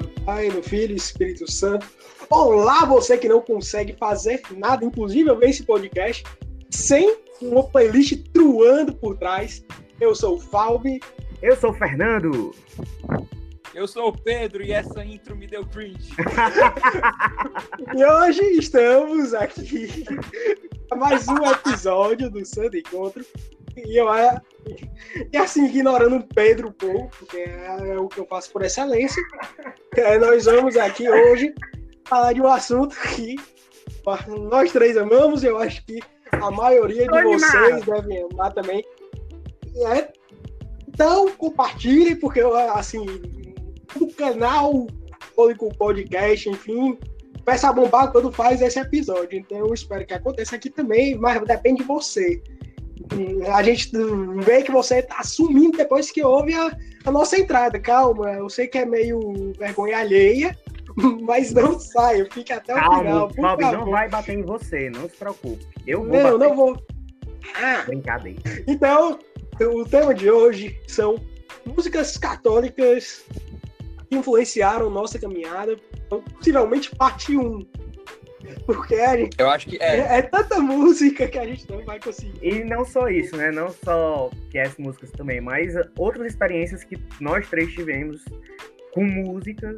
[0.00, 1.86] do Pai, do Filho e Espírito Santo.
[2.30, 6.24] Olá, você que não consegue fazer nada, inclusive eu ver esse podcast
[6.70, 9.64] sem uma playlist truando por trás.
[10.00, 11.00] Eu sou o Falbi.
[11.42, 12.54] Eu sou o Fernando.
[13.74, 16.12] Eu sou o Pedro e essa intro me deu cringe.
[17.96, 20.04] e hoje estamos aqui
[20.88, 23.24] para mais um episódio do Santo Encontro.
[23.76, 24.08] E eu
[25.32, 29.22] e assim, ignorando o Pedro pouco, porque é o que eu faço por excelência,
[29.96, 31.54] é, nós vamos aqui hoje
[32.04, 33.36] falar de um assunto que
[34.48, 38.84] nós três amamos, e eu acho que a maioria de vocês devem amar também.
[39.92, 40.12] É,
[40.88, 42.40] então, compartilhem, porque
[42.74, 43.04] assim,
[44.00, 44.86] o canal,
[45.36, 46.98] o podcast, enfim,
[47.44, 49.38] peça a bombar quando faz esse episódio.
[49.38, 52.42] Então, eu espero que aconteça aqui também, mas depende de você.
[53.52, 53.90] A gente
[54.44, 57.78] vê que você tá sumindo depois que ouve a, a nossa entrada.
[57.78, 60.56] Calma, eu sei que é meio vergonha alheia,
[61.22, 63.28] mas não saia, fique até o Calma, final.
[63.28, 65.66] Por Bob não vai bater em você, não se preocupe.
[65.86, 66.12] Eu vou.
[66.12, 66.38] Não, bater.
[66.38, 66.82] não vou.
[67.56, 67.82] Ah.
[67.86, 68.40] Brincadeira.
[68.66, 69.18] Então,
[69.60, 71.16] o tema de hoje são
[71.66, 73.24] músicas católicas
[74.08, 75.76] que influenciaram nossa caminhada,
[76.08, 77.66] possivelmente parte 1.
[78.66, 80.00] Porque a gente, eu acho que é.
[80.00, 80.18] é.
[80.18, 80.22] é.
[80.22, 82.38] tanta música que a gente não vai conseguir.
[82.42, 83.50] E não só isso, né?
[83.50, 88.24] Não só que essas músicas também, mas outras experiências que nós três tivemos
[88.92, 89.76] com músicas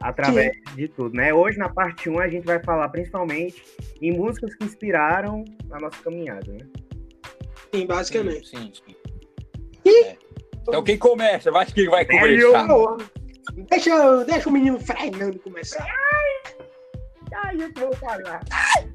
[0.00, 0.76] através Sim.
[0.76, 1.32] de tudo, né?
[1.34, 3.62] Hoje na parte 1 a gente vai falar principalmente
[4.00, 6.66] em músicas que inspiraram a nossa caminhada, né?
[7.74, 8.48] Sim, basicamente.
[8.48, 8.94] Sim, sim.
[9.84, 10.04] E...
[10.04, 10.16] É.
[10.62, 11.50] Então quem começa?
[11.50, 12.66] Vai que vai começar.
[13.70, 15.82] Deixa, deixa o menino Fernando começar.
[15.82, 16.37] Ai,
[17.56, 18.40] eu vou falar.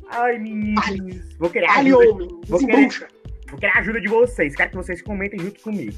[0.10, 1.36] Ai, meninos.
[1.38, 2.10] Vou querer Ai, ajuda.
[2.10, 3.10] homem, vou, querer,
[3.50, 4.56] vou querer a ajuda de vocês.
[4.56, 5.98] Quero que vocês comentem junto comigo.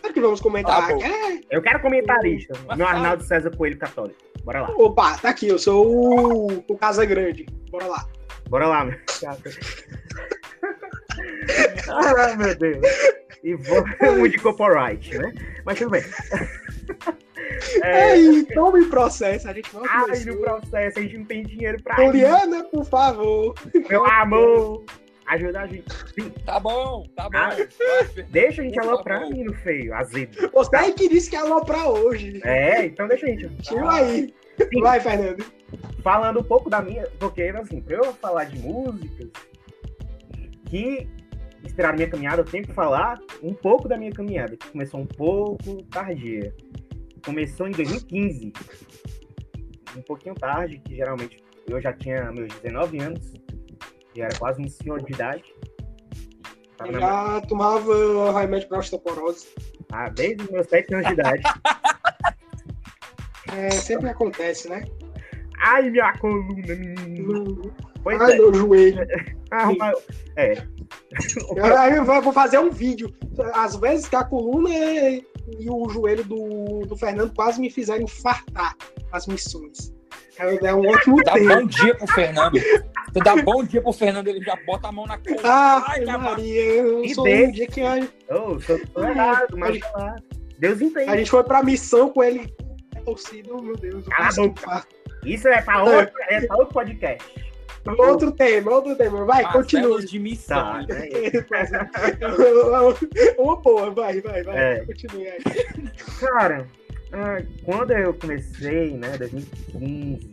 [0.00, 0.86] Claro que vamos comentar.
[0.86, 1.40] Tá é.
[1.50, 2.54] Eu quero comentarista.
[2.76, 4.18] Meu Arnaldo César Coelho Católico.
[4.44, 4.70] Bora lá.
[4.70, 5.48] Opa, tá aqui.
[5.48, 7.46] Eu sou o, o Casa Grande.
[7.70, 8.06] Bora lá.
[8.48, 8.98] Bora lá, meu.
[11.88, 12.86] Ai, meu Deus.
[13.42, 15.32] E vamos de copyright, né?
[15.64, 16.02] Mas tudo bem.
[17.82, 18.16] É...
[18.16, 21.96] Ei, tome processo, a gente não Ai, no processo, a gente não tem dinheiro pra
[21.96, 22.64] Juliana, ir.
[22.64, 23.54] por favor.
[23.88, 24.84] Meu amor,
[25.26, 25.84] ajuda a gente.
[26.14, 26.30] Sim.
[26.44, 27.38] Tá bom, tá bom.
[27.38, 27.56] Ah,
[28.30, 30.50] deixa a gente aloprar, menino feio, azedo.
[30.52, 32.40] Você aí que disse que ia aloprar hoje.
[32.44, 33.48] É, então deixa a gente.
[33.62, 33.94] Tira ah.
[33.94, 34.34] aí.
[34.58, 34.80] Sim.
[34.80, 35.44] Vai, Fernando.
[36.02, 39.30] Falando um pouco da minha, porque assim, pra eu falar de músicas
[40.66, 41.08] que
[41.64, 45.06] inspiraram minha caminhada, eu tenho que falar um pouco da minha caminhada, que começou um
[45.06, 46.54] pouco tardia
[47.24, 48.52] começou em 2015,
[49.96, 53.32] um pouquinho tarde, que geralmente eu já tinha meus 19 anos,
[54.14, 55.44] já era quase um senhor de idade.
[56.80, 57.40] Eu já minha...
[57.42, 59.48] tomava remédio para osteoporose.
[59.92, 61.42] Ah, desde meus 7 anos de idade.
[63.52, 64.84] é, sempre acontece, né?
[65.58, 67.74] Ai, minha coluna, menino.
[68.02, 68.36] Pois Ai, é.
[68.36, 69.06] meu joelho.
[69.50, 69.96] Ah, mas...
[70.34, 70.54] É.
[71.78, 73.14] Aí eu vou fazer um vídeo.
[73.52, 75.20] Às vezes que a coluna é
[75.58, 78.76] e o joelho do, do Fernando quase me fizeram infartar
[79.12, 79.92] as missões.
[80.38, 81.48] É um ótimo Dá tempo.
[81.48, 82.60] bom dia pro Fernando.
[83.12, 85.40] Tu dá bom dia pro Fernando, ele já bota a mão na cara.
[85.44, 87.80] Ah, Ai, Maria, eu e sou um dia que...
[87.80, 88.00] A...
[88.30, 89.78] Oh, sou errado, mas...
[90.58, 91.10] Deus entende.
[91.10, 92.52] A gente foi pra missão com ele
[93.04, 94.04] torcido, meu Deus.
[95.24, 97.22] Isso é pra outro, é pra outro podcast.
[97.86, 99.24] Outro tema, outro tema.
[99.24, 100.02] Vai, continua.
[100.02, 100.56] de missão.
[100.56, 101.08] Tá, né?
[103.38, 104.56] Uma boa, vai, vai, vai.
[104.56, 104.84] É.
[104.86, 105.38] Continue aí.
[106.18, 106.66] Cara,
[107.12, 110.32] ah, quando eu comecei, né, 2015,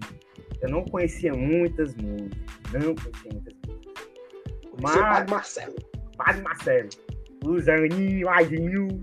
[0.62, 2.40] eu não conhecia muitas músicas.
[2.74, 4.06] Não conhecia muitas músicas.
[4.82, 4.96] Mas...
[4.96, 5.76] Padre Marcelo.
[6.18, 6.90] Padre Marcelo.
[7.46, 8.94] Os aninhos, aninhos,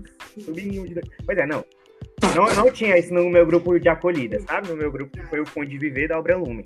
[1.25, 1.63] Pois é, não.
[2.35, 2.55] não.
[2.55, 4.69] Não tinha isso no meu grupo de acolhida, sabe?
[4.69, 6.65] No meu grupo que foi o Fonte de Viver da Obra Lumen.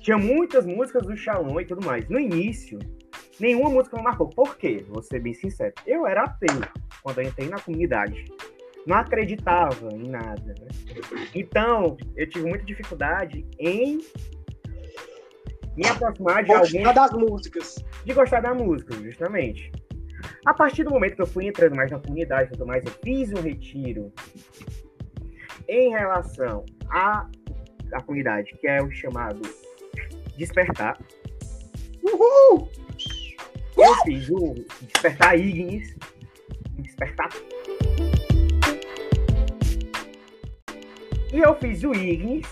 [0.00, 2.08] Tinha muitas músicas do Shalom e tudo mais.
[2.08, 2.78] No início,
[3.38, 4.28] nenhuma música me marcou.
[4.28, 4.84] Por quê?
[4.88, 5.72] Vou ser bem sincero.
[5.86, 6.60] Eu era ateu
[7.02, 8.24] quando eu entrei na comunidade.
[8.86, 10.54] Não acreditava em nada.
[10.58, 10.68] Né?
[11.34, 14.00] Então, eu tive muita dificuldade em
[15.76, 16.82] me aproximar de gostar alguém.
[16.82, 17.84] Gostar das músicas.
[18.04, 19.70] De gostar da música, justamente.
[20.46, 22.92] A partir do momento que eu fui entrando mais na comunidade e tudo mais, eu
[23.04, 24.12] fiz um retiro
[25.68, 27.28] em relação à,
[27.92, 29.40] à comunidade, que é o chamado
[30.36, 30.98] Despertar.
[32.02, 32.70] Uhul!
[33.76, 35.96] Eu fiz o Despertar Ignis.
[36.78, 37.28] Despertar.
[41.32, 42.46] E eu fiz o Ignis,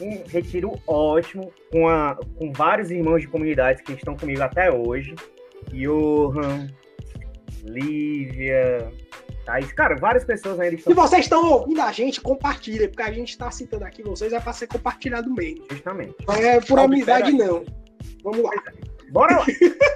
[0.00, 5.14] um retiro ótimo, com, a, com vários irmãos de comunidades que estão comigo até hoje.
[5.72, 6.68] Johan,
[7.64, 8.92] Lívia,
[9.48, 13.12] Aí, cara, várias pessoas ainda Se estão vocês estão ouvindo a gente, compartilha, porque a
[13.12, 15.64] gente tá citando aqui vocês, é pra ser compartilhado mesmo.
[15.70, 16.14] justamente.
[16.26, 17.64] Não é por Salve, amizade, não.
[18.24, 18.50] Vamos lá,
[19.10, 19.46] Bora lá!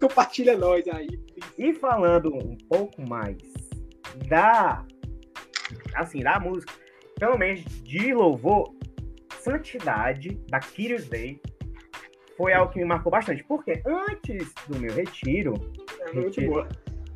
[0.00, 1.08] compartilha nós aí.
[1.58, 3.36] E falando um pouco mais
[4.28, 4.84] da.
[5.94, 6.72] Assim, da música,
[7.18, 8.74] pelo menos de louvor,
[9.40, 11.40] Santidade, da Kyrios Day,
[12.36, 13.44] foi algo que me marcou bastante.
[13.44, 15.54] Porque antes do meu retiro,
[16.00, 16.68] É muito boa.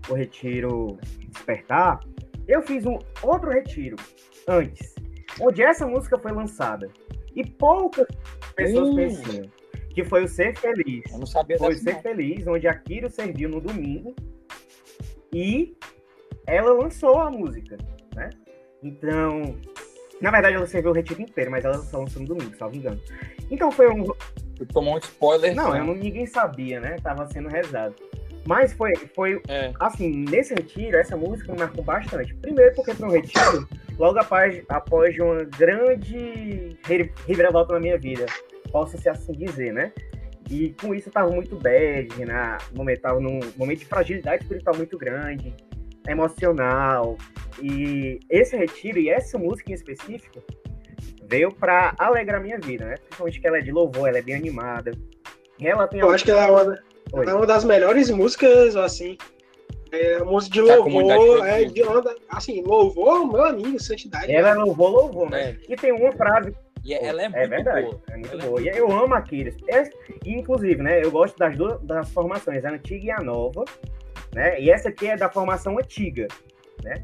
[0.08, 0.98] O retiro
[1.28, 2.00] Despertar,
[2.46, 3.96] eu fiz um outro retiro
[4.46, 4.94] antes,
[5.40, 6.90] onde essa música foi lançada.
[7.34, 8.06] E poucas
[8.54, 9.50] pessoas conheciam.
[9.90, 11.04] Que foi o Ser Feliz.
[11.12, 11.82] Eu não sabia Foi dessa.
[11.82, 12.00] Ser não.
[12.02, 14.14] Feliz, onde a Kiro serviu no domingo
[15.32, 15.76] e
[16.46, 17.76] ela lançou a música,
[18.14, 18.30] né?
[18.82, 19.56] Então,
[20.20, 23.00] na verdade ela serviu o retiro inteiro, mas ela só lançou no domingo, salvo engano.
[23.50, 24.04] Então foi um.
[24.56, 25.54] Tu tomou um spoiler.
[25.54, 26.96] Não, eu não- ninguém sabia, né?
[27.02, 27.94] Tava sendo rezado.
[28.46, 29.72] Mas foi, foi É.
[29.80, 32.34] assim, nesse retiro, essa música me marcou bastante.
[32.34, 33.66] Primeiro porque foi um retiro
[33.98, 38.26] logo após, após uma grande re- reviravolta na minha vida,
[38.70, 39.92] posso se assim dizer, né?
[40.50, 42.58] E com isso eu tava muito bad, né?
[42.74, 45.54] momento, tava num momento de fragilidade espiritual muito grande,
[46.06, 47.16] emocional.
[47.62, 50.42] E esse retiro e essa música em específico
[51.26, 52.96] veio pra alegrar minha vida, né?
[52.96, 54.90] Principalmente que ela é de louvor, ela é bem animada.
[55.60, 56.78] Ela tem Eu acho que ela é uma,
[57.20, 57.26] Oi.
[57.28, 59.16] é uma das melhores músicas, assim.
[59.92, 64.32] É, a música de louvor, é, de uma da- assim, louvor, meu amigo, santidade.
[64.32, 65.50] Ela é louvor, louvor, né?
[65.50, 65.72] É.
[65.72, 66.52] E tem uma frase
[66.84, 68.00] E ela é muito É verdade, boa.
[68.10, 68.60] é muito Ela é boa.
[68.60, 69.54] E eu amo a Kyrios.
[69.68, 69.88] É-
[70.24, 73.64] e, inclusive, né, eu gosto das duas das formações, a antiga e a nova,
[74.34, 74.60] né?
[74.60, 76.26] E essa aqui é da formação antiga,
[76.82, 77.02] né?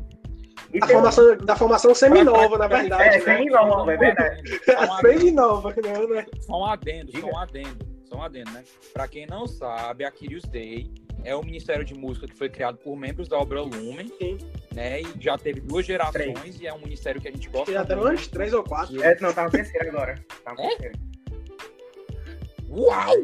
[0.74, 3.02] E Da formação, da formação seminova, na verdade.
[3.02, 3.20] É, né?
[3.20, 4.42] seminova, é verdade.
[4.76, 6.26] Adendo, Seminova, não, né?
[6.40, 8.64] Só um adendo, só um adendo, só um adendo, né?
[8.92, 10.90] Pra quem não sabe, a Kyrios Day
[11.24, 14.38] é um ministério de música que foi criado por membros da obra Lumen, Sim.
[14.74, 15.00] né?
[15.02, 18.00] E já teve duas gerações e é um ministério que a gente gosta Já muito.
[18.00, 19.00] umas três ou quatro.
[19.02, 20.24] É, não, tá na terceira agora.
[20.44, 20.68] Tá na É?
[20.70, 20.94] terceira.
[22.68, 23.14] Uau!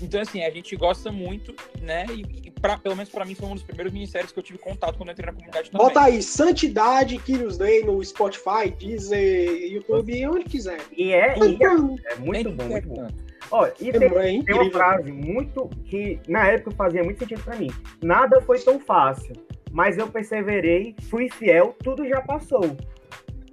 [0.00, 2.06] Então, assim, a gente gosta muito, né?
[2.10, 4.58] E, e pra, pelo menos pra mim foi um dos primeiros ministérios que eu tive
[4.58, 5.86] contato quando eu entrei na comunidade também.
[5.86, 10.80] Bota aí, Santidade, Kyrios Day no Spotify, Deezer, YouTube, onde quiser.
[10.96, 13.08] E é, e é, é muito bom, muito bom.
[13.50, 17.56] Ó, e tem, é tem uma frase muito que na época fazia muito sentido pra
[17.56, 17.70] mim.
[18.02, 19.34] Nada foi tão fácil,
[19.70, 22.76] mas eu perseverei, fui fiel, tudo já passou.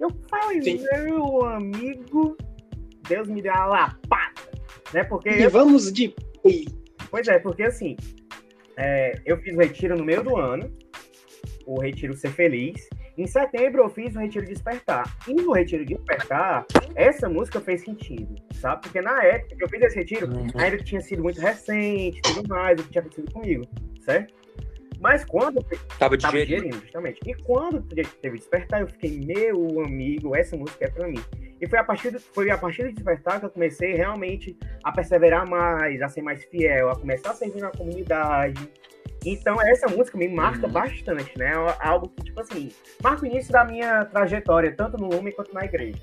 [0.00, 0.84] Eu falei, Sim.
[1.04, 2.36] meu amigo,
[3.08, 4.50] Deus me deu uma lapada,
[4.92, 5.04] né?
[5.04, 6.14] Porque E vamos de
[7.10, 7.96] Pois é, porque assim,
[8.76, 10.74] é, eu fiz o retiro no meio do ano,
[11.66, 12.88] o retiro Ser Feliz.
[13.16, 15.04] Em setembro eu fiz o retiro Despertar.
[15.28, 18.82] E no retiro Despertar, essa música fez sentido, sabe?
[18.82, 22.80] Porque na época que eu fiz esse retiro, ainda tinha sido muito recente, tudo mais,
[22.80, 23.64] o que tinha acontecido comigo,
[24.00, 24.32] certo?
[25.00, 25.60] Mas quando
[25.98, 26.46] Tava digerindo.
[26.46, 27.18] digerindo, justamente.
[27.26, 31.18] E quando teve Despertar, eu fiquei, meu amigo, essa música é pra mim.
[31.60, 34.92] E foi a partir do, foi a partir do Despertar que eu comecei realmente a
[34.92, 38.70] perseverar mais, a ser mais fiel, a começar a servir na comunidade.
[39.26, 40.72] Então, essa música me marca Uhum.
[40.72, 41.50] bastante, né?
[41.52, 42.70] É Algo que, tipo assim,
[43.02, 45.98] marca o início da minha trajetória, tanto no Lume quanto na igreja.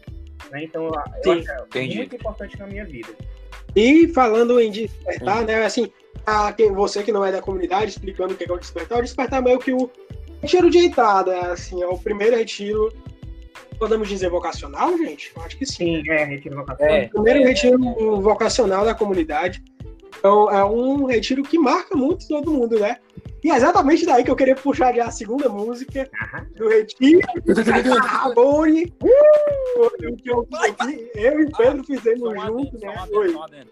[0.52, 0.64] Né?
[0.64, 0.94] Então, eu
[1.24, 1.98] Sim, acho é entendi.
[1.98, 3.10] muito importante na minha vida.
[3.76, 5.64] E falando em despertar, né?
[5.64, 5.92] Assim,
[6.26, 9.02] a quem, você que não é da comunidade, explicando o que é o despertar, o
[9.02, 9.90] despertar é meio que o
[10.42, 12.92] retiro de entrada, assim, é o primeiro retiro,
[13.78, 15.32] podemos dizer vocacional, gente?
[15.36, 16.04] Eu acho que sim.
[16.04, 16.88] Sim, é, retiro vocação.
[16.88, 17.06] É.
[17.06, 19.64] O primeiro retiro vocacional da comunidade.
[20.18, 22.98] Então, é um retiro que marca muito todo mundo, né?
[23.44, 26.10] E é exatamente daí que eu queria puxar já a segunda música
[26.56, 27.20] do retiro.
[28.02, 28.94] Rabone!
[29.02, 30.48] Uh, que eu,
[31.16, 33.64] eu e o Pedro fizemos um adendo, junto, só né?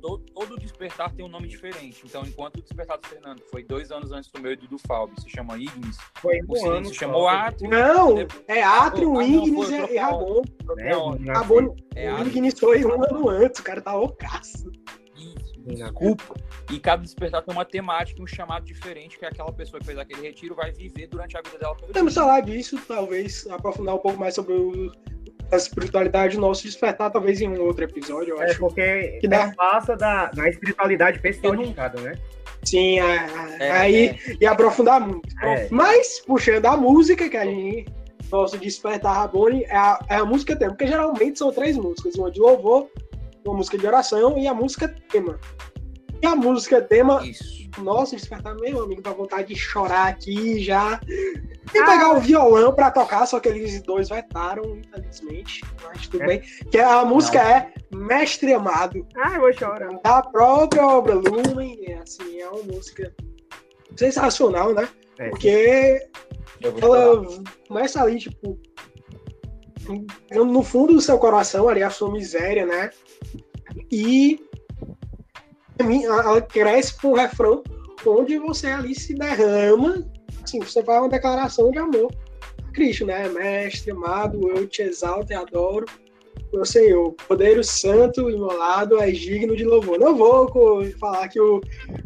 [0.00, 2.00] Todo, todo despertar tem um nome diferente.
[2.06, 4.78] Então, enquanto o despertar do Fernando foi dois anos antes do meu e do do
[4.78, 9.18] Fábio, se chama Ignis, Foi o um seguinte ano se chamou Atrium, Não, é Atrium,
[9.18, 12.26] Ah, Ignis e- É o Atrium.
[12.26, 14.70] Ignis foi um ano antes, o cara tá loucaço.
[15.66, 16.34] Desculpa.
[16.70, 20.22] E cada despertar tem uma temática, um chamado diferente, que aquela pessoa que fez aquele
[20.22, 21.76] retiro vai viver durante a vida dela.
[21.76, 24.90] Podemos falar disso, talvez aprofundar um pouco mais sobre o,
[25.52, 28.58] a espiritualidade nosso despertar, talvez em um outro episódio, eu É acho.
[28.58, 32.14] porque Que dá- passa da, na espiritualidade pessoal de cada, né?
[32.64, 33.04] Sim, é,
[33.58, 34.18] é, É, aí é.
[34.40, 35.28] e aprofundar muito.
[35.42, 35.68] É.
[35.70, 37.86] Mas, puxando a música que a gente
[38.30, 42.30] nosso despertar Rabone, é a, é a música tema, porque geralmente são três músicas, uma
[42.30, 42.88] de louvor,
[43.44, 45.38] uma música de oração e a música tema.
[46.22, 47.68] E a música tema, Isso.
[47.78, 51.00] nossa, despertar meu amigo, dá vontade de chorar aqui já.
[51.08, 55.62] E pegar o violão pra tocar, só que eles dois vetaram, infelizmente.
[55.84, 56.26] Mas tudo É.
[56.26, 56.40] bem.
[56.70, 59.88] Que a música é Mestre Amado, Ah, eu vou chorar.
[60.02, 61.78] da própria obra Lumen.
[61.86, 63.14] É, assim, é uma música
[63.96, 64.88] sensacional, né?
[65.18, 66.06] É, Porque
[66.62, 67.24] ela
[67.68, 68.58] começa ali, tipo,
[70.30, 72.90] no fundo do seu coração, ali, a sua miséria, né?
[73.90, 74.40] E
[76.04, 77.62] ela cresce com um refrão
[78.06, 80.06] onde você ali se derrama,
[80.42, 82.10] assim, você faz uma declaração de amor
[82.66, 83.28] a Cristo, né?
[83.28, 85.86] Mestre, amado, eu te exalto e adoro.
[86.52, 90.00] Meu Senhor, podeiro santo, imolado, é digno de louvor.
[90.00, 90.50] Não vou
[90.98, 91.60] falar que o,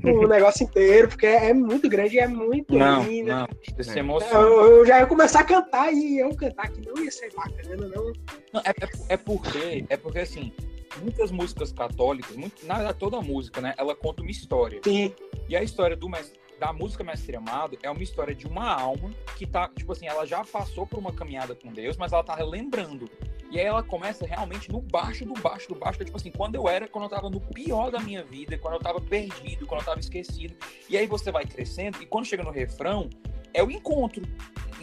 [0.04, 3.30] o negócio inteiro, porque é muito grande é muito Não, lindo.
[3.30, 3.48] não.
[3.80, 4.00] Se É.
[4.00, 4.34] emociona.
[4.46, 7.88] Eu, eu já ia começar a cantar e eu cantar que não ia ser bacana,
[7.88, 8.12] não.
[8.52, 10.52] Não, é, é, é porque, é porque assim,
[10.96, 14.80] muitas músicas católicas, muito, na verdade toda música, né, ela conta uma história.
[14.84, 15.12] Sim,
[15.48, 19.10] E a história do mestre, da música Mestre Amado é uma história de uma alma
[19.36, 22.34] que tá, tipo assim, ela já passou por uma caminhada com Deus, mas ela tá
[22.34, 23.10] relembrando.
[23.50, 26.30] E aí ela começa realmente no baixo do baixo do baixo, que é tipo assim,
[26.30, 29.66] quando eu era, quando eu tava no pior da minha vida, quando eu tava perdido,
[29.66, 30.56] quando eu tava esquecido.
[30.88, 33.08] E aí você vai crescendo e quando chega no refrão,
[33.52, 34.22] é o encontro,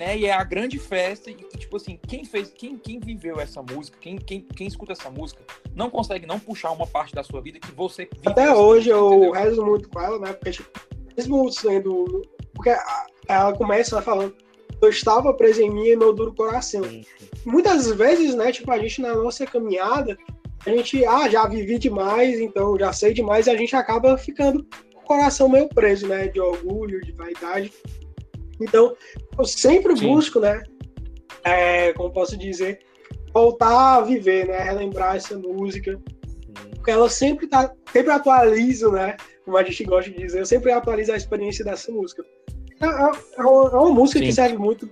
[0.01, 0.17] né?
[0.17, 3.62] E é a grande festa e, e, tipo assim, quem fez, quem, quem viveu essa
[3.62, 5.43] música, quem, quem, quem escuta essa música,
[5.75, 8.96] não consegue não puxar uma parte da sua vida que você vive até hoje música,
[8.96, 9.31] eu entendeu?
[9.31, 10.34] rezo muito com ela, né?
[10.34, 10.70] Porque, tipo,
[11.15, 12.24] mesmo sendo.
[12.51, 12.75] Porque
[13.27, 14.34] ela começa falando,
[14.81, 16.84] eu estava preso em mim e meu duro coração.
[16.84, 17.05] Sim.
[17.46, 20.17] muitas vezes, né, tipo, a gente na nossa caminhada,
[20.65, 24.65] a gente, ah, já vivi demais, então já sei demais, e a gente acaba ficando
[24.96, 27.72] com o coração meio preso, né, de orgulho, de vaidade.
[28.63, 28.96] Então,
[29.38, 30.08] eu sempre Sim.
[30.08, 30.62] busco, né,
[31.44, 32.80] é, como posso dizer,
[33.34, 36.00] voltar a viver, né, relembrar essa música,
[36.75, 39.15] porque ela sempre tá, sempre atualiza, né,
[39.46, 42.24] como a gente gosta de dizer, eu sempre atualizo a experiência dessa música.
[42.82, 44.32] É, é- é uma, é uma música que Sim.
[44.32, 44.89] serve muito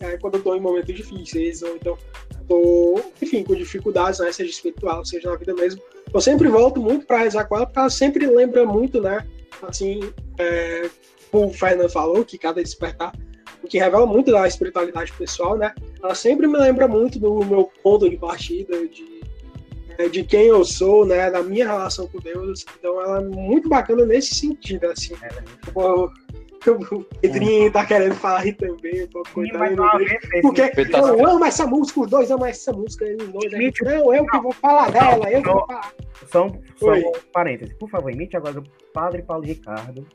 [0.00, 1.98] é, quando eu tô em momentos difíceis, ou então
[2.46, 5.82] tô, enfim, com dificuldades, né, seja espiritual, seja na vida mesmo.
[6.14, 9.26] Eu sempre volto muito para rezar com ela, porque ela sempre lembra muito, né,
[9.62, 10.00] assim,
[10.38, 10.88] é,
[11.32, 13.12] o Fernando falou, que cada despertar,
[13.62, 17.70] o que revela muito da espiritualidade pessoal, né, ela sempre me lembra muito do meu
[17.82, 19.20] ponto de partida, de,
[19.98, 22.64] é, de quem eu sou, né, da minha relação com Deus.
[22.78, 25.14] Então ela é muito bacana nesse sentido, assim.
[25.22, 26.10] Ela é Pô,
[26.90, 31.44] O Pedrinho tá querendo falar aí também, coitado, eu não vez Porque tá eu amo
[31.44, 33.70] essa música, os dois amam essa música, os dois, né?
[33.82, 35.92] Não, eu que vou falar dela, eu que vou falar.
[36.30, 37.00] Só um, só Oi.
[37.04, 37.74] um parêntese.
[37.74, 40.06] Por favor, imite agora o Padre Paulo Ricardo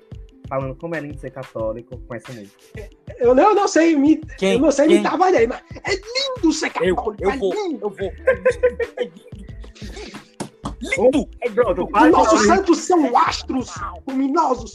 [0.47, 2.57] falando como é lindo ser católico com essa música.
[3.19, 4.53] Eu não, eu não sei imitar, Quem?
[4.53, 5.03] eu não sei Quem?
[5.03, 7.79] voz dele, mas é lindo ser Eu, católico, eu é vou, lindo.
[7.85, 8.13] eu vou.
[8.97, 9.33] É lindo.
[11.41, 13.71] É pronto, o Os Padre Paulo, nossos santos são astros
[14.07, 14.73] luminosos.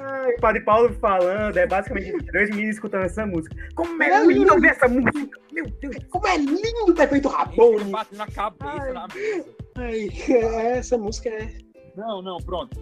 [0.00, 3.54] Ai, Padre Paulo falando, é basicamente dois meninos escutando essa música.
[3.74, 5.38] Como é lindo ouvir essa música!
[5.52, 5.96] Meu Deus!
[6.10, 7.90] Como é lindo ter feito Rabone.
[7.90, 8.92] bate na cabeça, Ai.
[8.92, 9.48] na mesa.
[9.76, 10.08] Ai,
[10.78, 11.48] essa música é.
[11.96, 12.76] Não, não, pronto.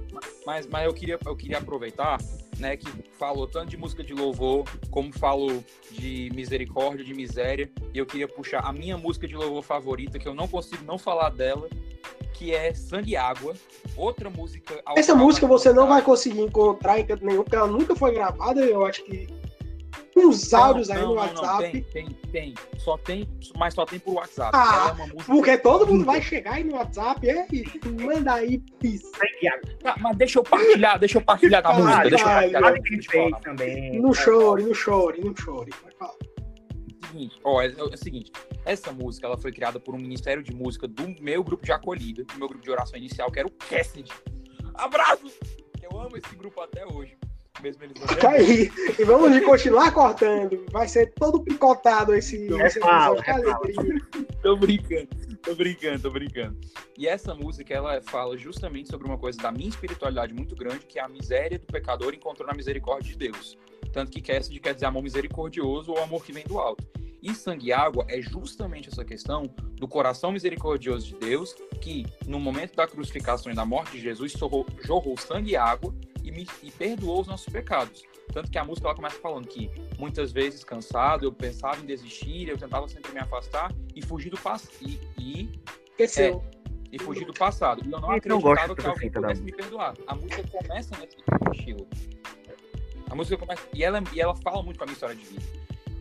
[0.46, 2.18] Mas, mas eu, queria, eu queria aproveitar,
[2.58, 2.86] né, que
[3.18, 8.28] falou tanto de música de louvor, como falou de misericórdia, de miséria, e eu queria
[8.28, 11.68] puxar a minha música de louvor favorita, que eu não consigo não falar dela,
[12.34, 13.54] que é Sangue e Água,
[13.96, 14.82] outra música...
[14.96, 18.60] Essa música você não vai conseguir encontrar em canto nenhum, porque ela nunca foi gravada,
[18.60, 19.28] eu acho que.
[20.26, 21.64] Uns áudios Não, aí no não, WhatsApp.
[21.64, 22.54] Não, tem, tem, tem.
[22.78, 24.50] Só tem, mas só tem por WhatsApp.
[24.54, 25.24] Ah, é uma música...
[25.24, 29.02] Porque todo mundo vai chegar aí no WhatsApp e manda aí, pis.
[29.84, 33.10] Ah, mas deixa eu partilhar, deixa eu partilhar da Caralho, música, deixa eu partilhar.
[33.10, 34.00] Fez também?
[34.00, 35.72] Não chore, não chore, não chore.
[35.82, 36.14] Vai falar.
[37.10, 38.32] seguinte, ó, é, é o seguinte,
[38.64, 42.24] essa música ela foi criada por um ministério de música do meu grupo de acolhida,
[42.24, 44.10] do meu grupo de oração inicial, que era o Cassidy.
[44.74, 45.26] Abraço!
[45.82, 47.16] Eu amo esse grupo até hoje.
[47.62, 48.70] Mesmo eles não aí.
[48.98, 50.64] E vamos de continuar cortando.
[50.70, 54.00] Vai ser todo picotado esse, É esse fala, é alegria.
[54.42, 55.08] Tô brincando,
[55.42, 56.58] tô brincando, tô brincando.
[56.96, 60.98] E essa música, ela fala justamente sobre uma coisa da minha espiritualidade muito grande, que
[60.98, 63.58] é a miséria do pecador encontrou na misericórdia de Deus.
[63.92, 66.84] Tanto que Cassidy quer dizer amor misericordioso ou amor que vem do alto.
[67.22, 69.42] E sangue e água é justamente essa questão
[69.74, 74.32] do coração misericordioso de Deus, que no momento da crucificação e da morte de Jesus
[74.32, 75.94] jorrou, jorrou sangue e água
[76.30, 78.02] e, me, e perdoou os nossos pecados.
[78.32, 82.48] Tanto que a música ela começa falando que muitas vezes cansado, eu pensava em desistir,
[82.48, 84.72] eu tentava sempre me afastar e fugir do passado.
[84.80, 85.60] E, e,
[85.90, 86.42] Esqueceu.
[86.92, 87.82] e fugir do passado.
[87.84, 89.94] E eu não gosta acreditava que alguém pudesse me perdoar.
[90.06, 91.16] A música começa nesse
[91.52, 91.86] estilo.
[93.10, 93.66] A música começa.
[93.74, 95.42] E ela, e ela fala muito com a minha história de vida.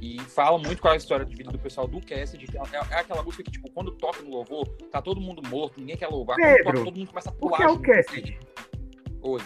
[0.02, 2.46] E fala muito com a história de vida do pessoal do Cassidy.
[2.48, 5.80] que É, é aquela música que, tipo, quando toca no louvor, tá todo mundo morto,
[5.80, 6.38] ninguém quer louvar.
[6.38, 7.58] Quando Pedro, toca, todo mundo começa a O pular.
[7.58, 7.80] que é o.
[7.80, 8.40] Cassidy?
[9.22, 9.42] Oi.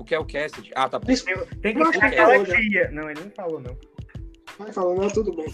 [0.00, 0.70] O que é o Cassidy?
[0.74, 1.12] Ah, tá bom.
[1.12, 1.24] Isso-
[1.62, 2.56] Tem que ser que aquela falou já.
[2.56, 2.90] tia.
[2.90, 3.76] Não, ele não falou, não.
[4.58, 5.46] Vai falando, não, tudo bem.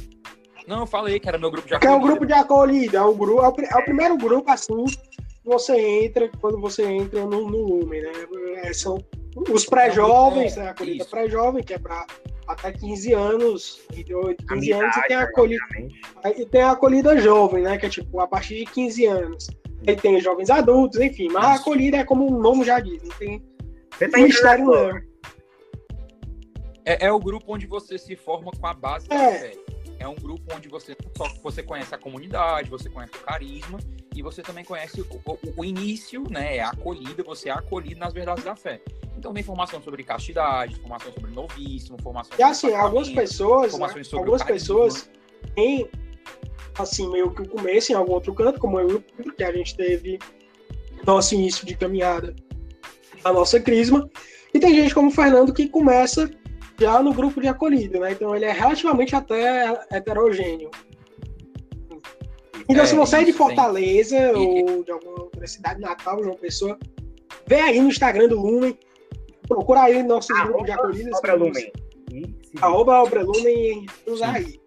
[0.66, 2.06] Não, eu falei que era meu grupo de Que é o acolhida.
[2.10, 4.96] grupo de acolhida, é o, grupo, é o, é o primeiro grupo assim que
[5.44, 8.12] você entra quando você entra no, no Lumen, né?
[8.64, 8.98] É, são
[9.50, 10.68] os pré-jovens, É, né?
[10.68, 12.04] A acolhida pré-jovem, que é para
[12.48, 15.64] até 15 anos, entre 8 e 15 minha anos, e tem a acolhida,
[16.24, 17.76] aí tem a acolhida jovem, né?
[17.78, 19.46] Que é tipo a partir de 15 anos.
[19.86, 23.02] Aí tem os jovens adultos, enfim, mas a acolhida é como o nome já diz,
[23.02, 23.40] não tem
[23.98, 25.00] Você tá.
[26.84, 29.38] É, é o grupo onde você se forma com a base da É.
[29.38, 29.52] fé.
[29.98, 33.78] É um grupo onde você só você conhece a comunidade, você conhece o carisma
[34.14, 36.60] e você também conhece o, o- o início, né?
[36.60, 38.80] A acolhida, você é acolhido nas verdades da fé.
[39.16, 43.68] Então tem informação sobre castidade, informação sobre novíssimo, informação E sobre assim, algumas pessoas, né,
[43.68, 45.10] informações sobre algumas pessoas
[45.54, 45.90] têm,
[46.78, 50.18] assim, meio que o começo em algum outro canto, como eu, porque a gente teve
[51.06, 52.36] nosso início de caminhada,
[53.24, 54.08] a nossa crisma,
[54.54, 56.30] e tem gente como o Fernando que começa
[56.78, 58.12] já no grupo de acolhida, né?
[58.12, 60.70] Então ele é relativamente até heterogêneo.
[62.68, 63.32] Então, É, se você é de.
[63.32, 66.76] Fortaleza E- ou de alguma outra cidade natal, João Pessoa,
[67.46, 68.76] vem aí no Instagram do Lumen,
[69.46, 71.18] procura aí nossos grupos de acolhidas.
[71.18, 71.72] Obra Lumen.
[72.60, 74.24] Arroba Obra Lumen e Sim.
[74.24, 74.60] aí.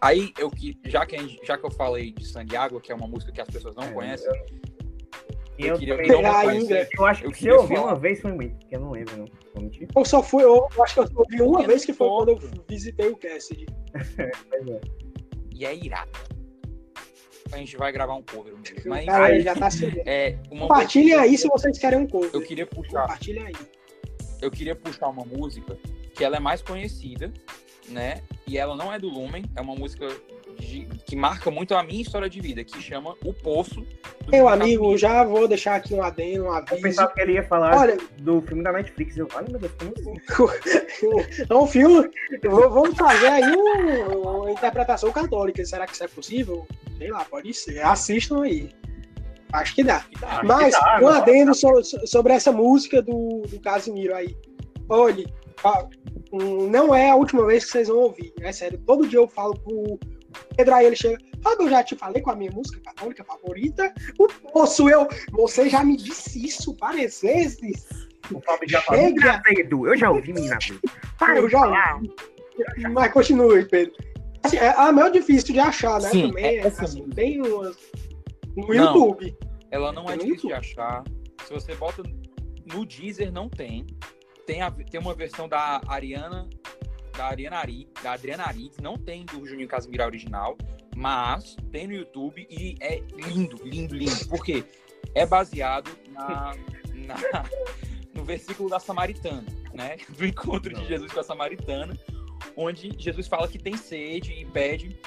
[0.00, 2.94] Aí, eu que já que, já que eu falei de Sangue e Água, que é
[2.94, 4.69] uma música que as pessoas não É, conhecem, E
[5.62, 6.88] eu eu, queria também não ainda.
[6.98, 9.16] eu acho eu que se eu ouvi uma vez foi muito, porque eu não lembro,
[9.16, 9.24] não.
[9.54, 9.88] Vou mentir.
[9.94, 12.38] Eu só fui, eu acho que eu ouvi uma vez que foi quando eu
[12.68, 13.66] visitei o Cassidy.
[14.18, 14.80] É.
[15.54, 16.10] e é irado.
[17.52, 18.76] A gente vai gravar um cover um dia.
[18.86, 22.30] Mas Cara, enfim, já tá se é música- aí se vocês querem um cover.
[22.32, 23.54] Eu queria puxar, Compartilhem aí.
[24.40, 25.76] eu queria puxar uma música
[26.14, 27.32] que ela é mais conhecida,
[27.88, 28.22] né?
[28.46, 30.06] E ela não é do Lumen, é uma música
[30.58, 33.84] de- que marca muito a minha história de vida, que chama O Poço.
[34.30, 34.98] Meu amigo, Casimiro.
[34.98, 36.82] já vou deixar aqui um adendo, um Eu aviso.
[36.82, 39.16] pensava que ele ia falar Olha, do filme da Netflix.
[39.16, 39.72] Eu, olha, meu Deus,
[40.36, 40.84] como assim?
[41.50, 42.10] é um filme.
[42.42, 45.64] Vamos fazer aí um- uma interpretação católica.
[45.64, 46.66] Será que isso é possível?
[46.98, 47.80] Sei lá, pode ser.
[47.84, 48.70] Assistam aí.
[49.52, 50.00] Acho que dá.
[50.00, 50.42] Que dá.
[50.44, 54.36] Mas, dá, um adendo so- so- sobre essa música do, do Casimiro aí.
[54.88, 55.26] Olhe,
[56.70, 58.32] não é a última vez que vocês vão ouvir.
[58.40, 59.98] É sério, todo dia eu falo pro
[60.56, 61.18] Pedro aí, ele chega.
[61.42, 63.92] Fábio, eu já te falei com a minha música católica favorita.
[64.18, 65.08] O Poço, eu.
[65.32, 67.86] Você já me disse isso várias vezes.
[68.30, 69.00] O Fábio já falou.
[69.02, 69.14] Chega.
[69.20, 70.58] "Menina Pedro, Eu já ouvi, menina.
[71.18, 71.94] Para Eu já falar.
[71.96, 72.14] ouvi.
[72.92, 73.94] Mas continue, Pedro.
[74.42, 76.10] Assim, é a meio difícil de achar, né?
[76.10, 77.76] Sim, Também, é- essa assim, tem umas.
[78.56, 78.74] No Não.
[78.74, 79.36] YouTube.
[79.70, 81.04] Ela não é Tem difícil de achar.
[81.46, 82.02] Se você bota
[82.72, 83.86] no Deezer, não tem.
[84.46, 86.48] Tem, a- tem uma versão da Ariana,
[87.20, 90.56] da Ariana Ari, da Adriana Ari, não tem do Juninho Casimiro original,
[90.96, 94.26] mas tem no YouTube e é lindo, lindo, lindo.
[94.26, 94.64] Por quê?
[95.14, 96.54] É baseado na,
[96.94, 97.44] na-
[98.14, 99.98] no versículo da Samaritana, né?
[100.08, 101.94] Do encontro de Jesus com a Samaritana,
[102.56, 104.98] onde Jesus fala que tem sede e pede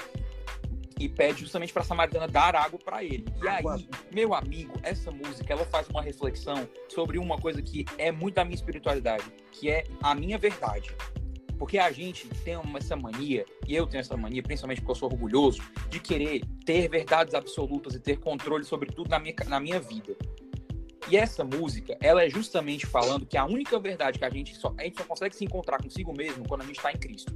[1.00, 3.24] e pede justamente para a Samaritana dar água para ele.
[3.42, 8.12] E aí, meu amigo, essa música ela faz uma reflexão sobre uma coisa que é
[8.12, 10.94] muito da minha espiritualidade, que é a minha verdade.
[11.64, 15.10] Porque a gente tem essa mania, e eu tenho essa mania, principalmente porque eu sou
[15.10, 19.80] orgulhoso, de querer ter verdades absolutas e ter controle sobre tudo na minha, na minha
[19.80, 20.14] vida.
[21.08, 24.74] E essa música, ela é justamente falando que a única verdade que a gente só,
[24.76, 27.34] a gente só consegue se encontrar consigo mesmo quando a gente está em Cristo.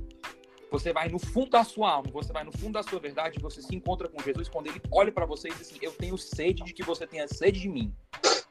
[0.71, 3.63] Você vai no fundo da sua alma, você vai no fundo da sua verdade, você
[3.63, 6.63] se encontra com Jesus quando ele olha para você e diz assim: Eu tenho sede
[6.65, 7.95] de que você tenha sede de mim.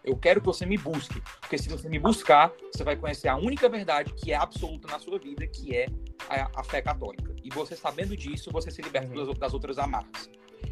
[0.08, 1.22] Eu quero que você me busque.
[1.42, 5.00] Porque se você me buscar, você vai conhecer a única verdade que é absoluta na
[5.00, 5.88] sua vida, que é
[6.30, 7.36] a, a fé católica.
[7.44, 9.26] E você sabendo disso, você se liberta Uhum.
[9.26, 10.30] das, das outras amarras.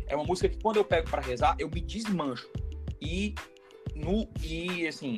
[0.08, 2.50] É uma música que quando eu pego para rezar, eu me desmancho.
[3.02, 3.36] E
[3.93, 5.17] no e assim,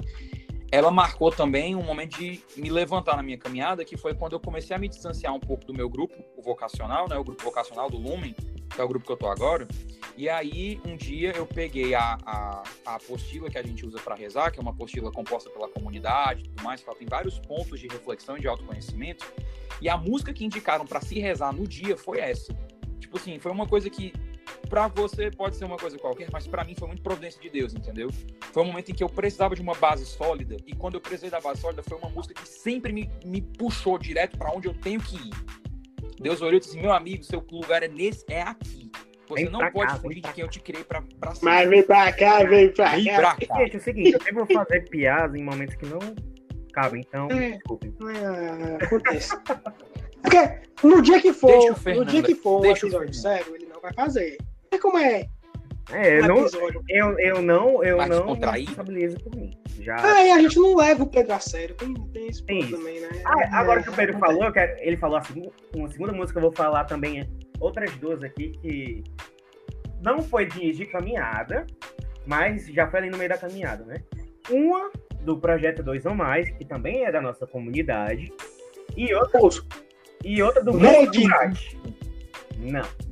[0.72, 4.40] ela marcou também um momento de me levantar na minha caminhada, que foi quando eu
[4.40, 7.88] comecei a me distanciar um pouco do meu grupo, o vocacional, né, o grupo vocacional
[7.90, 8.36] do Lumen,
[8.74, 9.68] que é o grupo que eu tô agora.
[10.18, 14.16] E aí, um dia eu peguei a, a, a apostila que a gente usa para
[14.16, 17.38] rezar, que é uma apostila composta pela comunidade e tudo mais, que ela tem vários
[17.38, 19.32] pontos de reflexão e de autoconhecimento.
[19.80, 22.52] E a música que indicaram para se rezar no dia foi essa.
[23.00, 24.12] Tipo assim, foi uma coisa que
[24.68, 27.76] para você pode ser uma coisa qualquer, mas para mim foi muito providência de Deus,
[27.76, 28.10] entendeu?
[28.52, 31.30] Foi um momento em que eu precisava de uma base sólida e quando eu precisei
[31.30, 34.74] da base sólida foi uma música que sempre me, me puxou direto para onde eu
[34.74, 35.34] tenho que ir.
[36.20, 38.90] Deus olhou e disse: "Meu amigo, seu lugar é nesse, é aqui.
[39.28, 41.34] Você Vem não pra pode cá, fugir de pra quem eu te criei para para
[41.42, 43.16] Mas vem pra cá, vem pra Vem cá.
[43.18, 43.58] pra cá.
[43.64, 46.00] Gente, é o seguinte, eu sempre vou fazer piadas em momentos que não
[46.72, 47.52] cabem, então, É.
[47.52, 47.94] desculpem.
[48.80, 49.36] É, acontece.
[50.22, 53.14] Porque no dia que for, Deixa o no Fernando- dia que for deixa o episódio
[53.14, 53.38] Fernando.
[53.40, 54.38] sério, ele não vai fazer.
[54.72, 55.26] É como é
[55.92, 56.48] É, eu um não,
[56.90, 59.58] eu, eu não, eu Mais não responsabilizo por mim.
[59.80, 59.96] Já.
[60.00, 61.76] Ah, e a gente não leva o Pedro a sério.
[61.76, 62.72] Tem, tem isso Tem isso.
[62.78, 63.08] também, né?
[63.26, 66.12] Ah, agora que o Pedro É, falou, eu quero- ele falou a segunda, uma segunda
[66.12, 67.22] música, eu vou falar também
[67.60, 69.04] outras duas aqui que
[70.02, 71.66] não foi de, de caminhada,
[72.26, 73.96] mas já foi ali no meio da caminhada, né?
[74.50, 74.92] Uma
[75.22, 78.32] do projeto Dois ou Mais, que também é da nossa comunidade.
[78.96, 79.40] E outra,
[80.24, 81.80] e outra do Bruno Camurati.
[82.58, 83.08] Não.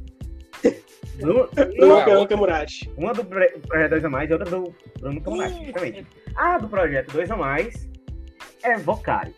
[1.17, 2.91] Bruno, não, Bruno Camurati.
[2.97, 6.07] Uma do projeto Dois ou Mais e outra do Bruno Camurati, justamente.
[6.35, 7.89] A do projeto Dois ou Mais
[8.63, 9.33] é Vocari.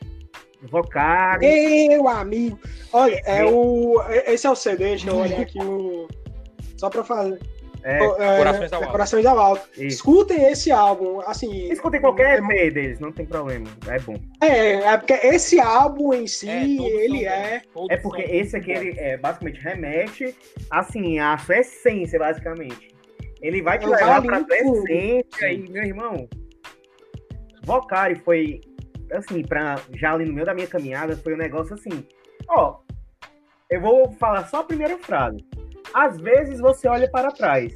[0.63, 1.88] Vocari.
[1.89, 2.60] Meu amigo.
[2.91, 4.02] Olha, é o.
[4.26, 6.08] Esse é o CD, deixa eu olhar aqui o.
[6.78, 7.39] Só pra fazer.
[7.84, 8.91] É, é, Corações ao Alto.
[8.91, 9.70] Corações ao Alto.
[9.78, 11.72] Escutem esse álbum, assim...
[11.72, 14.15] Escutem qualquer EP é, deles, não tem problema, é bom.
[14.41, 17.62] É, é porque esse álbum em si, é, ele é...
[17.89, 20.36] É porque esse aqui, ele é, basicamente remete,
[20.70, 22.93] assim, à sua essência, basicamente.
[23.41, 26.28] Ele vai te é levar pra sua essência e, meu irmão,
[27.63, 28.60] Vocari foi,
[29.12, 32.06] assim, pra, já ali no meio da minha caminhada, foi um negócio assim,
[32.50, 32.80] ó,
[33.70, 35.46] eu vou falar só a primeira frase.
[35.93, 37.74] Às vezes você olha para trás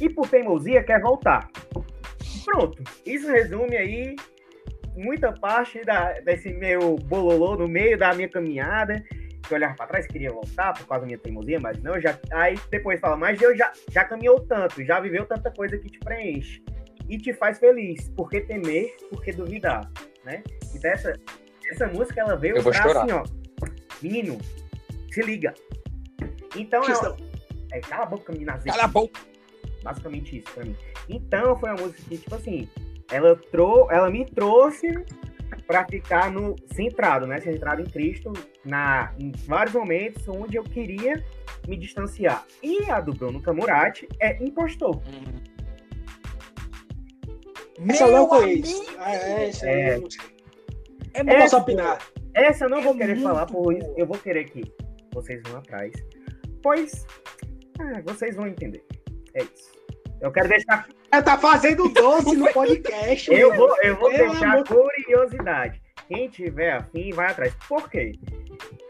[0.00, 1.48] e por teimosia quer voltar.
[2.44, 2.82] Pronto.
[3.06, 4.16] Isso resume aí
[4.96, 9.02] muita parte da, desse meu bololô no meio da minha caminhada.
[9.42, 12.18] Que eu olhava para trás, queria voltar por causa da minha teimosia, mas não, já.
[12.32, 15.98] Aí depois fala, mas eu já, já caminhou tanto, já viveu tanta coisa que te
[15.98, 16.62] preenche
[17.08, 18.08] e te faz feliz.
[18.10, 18.96] Por que temer?
[19.10, 19.90] Por que duvidar?
[20.24, 20.42] Né?
[20.74, 21.12] Então essa,
[21.70, 23.02] essa música ela veio pra chorar.
[23.02, 23.24] assim, ó.
[24.00, 24.38] Menino,
[25.10, 25.54] se liga.
[26.56, 29.20] Então, é, é, cala a boca, menina Cala a boca.
[29.82, 30.76] Basicamente isso pra mim.
[31.08, 32.68] Então foi uma música que, tipo assim,
[33.10, 34.88] ela, trou ela me trouxe
[35.66, 37.40] para ficar no centrado, né?
[37.40, 38.32] Centrado em Cristo,
[38.64, 41.24] na, em vários momentos onde eu queria
[41.66, 42.44] me distanciar.
[42.62, 44.96] E a do Bruno Camurati é impostor.
[44.96, 45.51] Hum.
[47.88, 48.84] Essa não conheço.
[48.98, 50.00] Ah, é, essa é.
[51.14, 51.98] É, é essa, opinar.
[52.34, 54.62] Essa eu não é vou querer falar, por isso eu vou querer que
[55.12, 55.92] vocês vão atrás.
[56.62, 57.06] Pois
[57.80, 58.84] é, vocês vão entender.
[59.34, 59.72] É isso.
[60.20, 60.88] Eu quero deixar.
[61.10, 63.30] Tá fazendo doce no podcast.
[63.30, 64.64] eu vou, eu vou deixar amor.
[64.64, 65.82] curiosidade.
[66.08, 67.54] Quem tiver afim, vai atrás.
[67.68, 68.12] Por quê?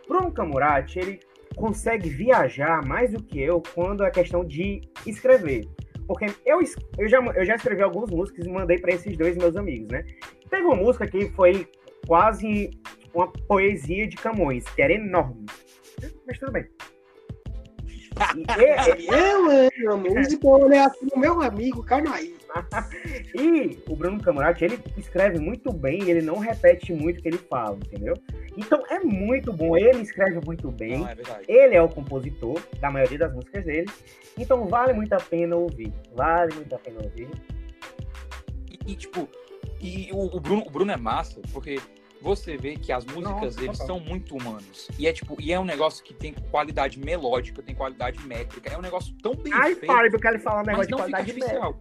[0.07, 1.21] Bruno Camurati, ele
[1.57, 5.67] consegue viajar mais do que eu quando é questão de escrever.
[6.07, 6.61] Porque eu,
[6.99, 10.05] eu, já, eu já escrevi algumas músicas e mandei para esses dois meus amigos, né?
[10.51, 11.67] Teve uma música que foi
[12.07, 12.71] quase
[13.15, 15.47] uma poesia de Camões, que era enorme.
[16.27, 16.67] Mas tudo bem
[19.81, 22.35] eu amo eu olhei assim meu amigo, calma aí.
[23.35, 27.39] e o Bruno Camurati, ele escreve muito bem, ele não repete muito o que ele
[27.39, 28.15] fala, entendeu?
[28.57, 31.17] Então é muito bom, ele escreve muito bem, não, é
[31.49, 33.89] ele é o compositor da maioria das músicas dele,
[34.37, 37.29] então vale muito a pena ouvir, vale muito a pena ouvir.
[38.71, 39.29] E, e tipo,
[39.81, 41.81] e o, o, Bruno, o Bruno é massa, porque
[42.23, 44.89] você vê que as músicas deles são muito humanos.
[44.99, 48.73] E é tipo, e é um negócio que tem qualidade melódica, tem qualidade métrica.
[48.73, 49.91] É um negócio tão bem Ai, feito.
[49.91, 51.75] Ai, eu quero falar um negócio de qualidade métrica.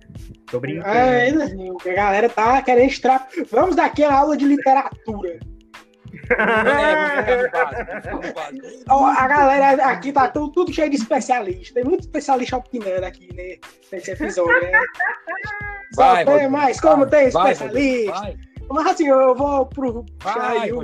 [0.48, 0.90] Tô brincando.
[0.90, 3.28] É, a galera tá querendo extra...
[3.52, 5.40] Vamos daqui a aula de literatura.
[9.18, 11.76] a galera aqui tá tudo, tudo, cheio de especialista.
[11.76, 13.58] Tem muito especialista opinando aqui né,
[13.92, 14.62] nesse episódio.
[14.62, 14.82] Né?
[15.96, 18.12] Vai, Só tem mais, como vai, tem especialista.
[18.12, 18.38] Vai,
[18.74, 20.82] mas assim, eu vou pro Vai, o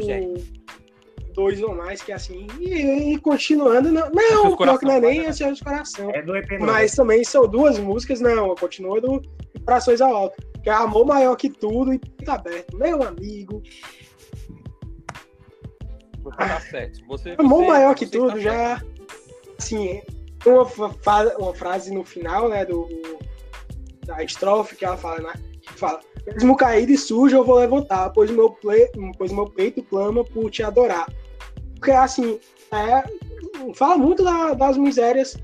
[1.37, 4.93] dois ou mais, que é assim, e, e continuando, não, não o pior que não
[4.93, 6.09] é nem esse é de coração.
[6.09, 9.21] É do EP Mas também são duas músicas, não, continua do
[9.63, 12.75] Corações ao Alto, que é Amor Maior que Tudo e Tá Aberto.
[12.75, 13.61] Meu amigo.
[16.35, 17.05] Tá certo.
[17.07, 18.81] Você, Amor você, Maior que Tudo já,
[19.59, 20.01] assim,
[20.43, 20.63] uma,
[21.37, 22.87] uma frase no final, né, do,
[24.07, 25.33] da estrofe que ela fala, né,
[25.75, 28.89] fala mesmo caído e sujo, eu vou levantar, pois meu, ple...
[29.17, 31.07] pois meu peito clama por te adorar.
[31.75, 32.39] Porque, assim,
[32.71, 33.03] é...
[33.73, 35.37] fala muito da, das misérias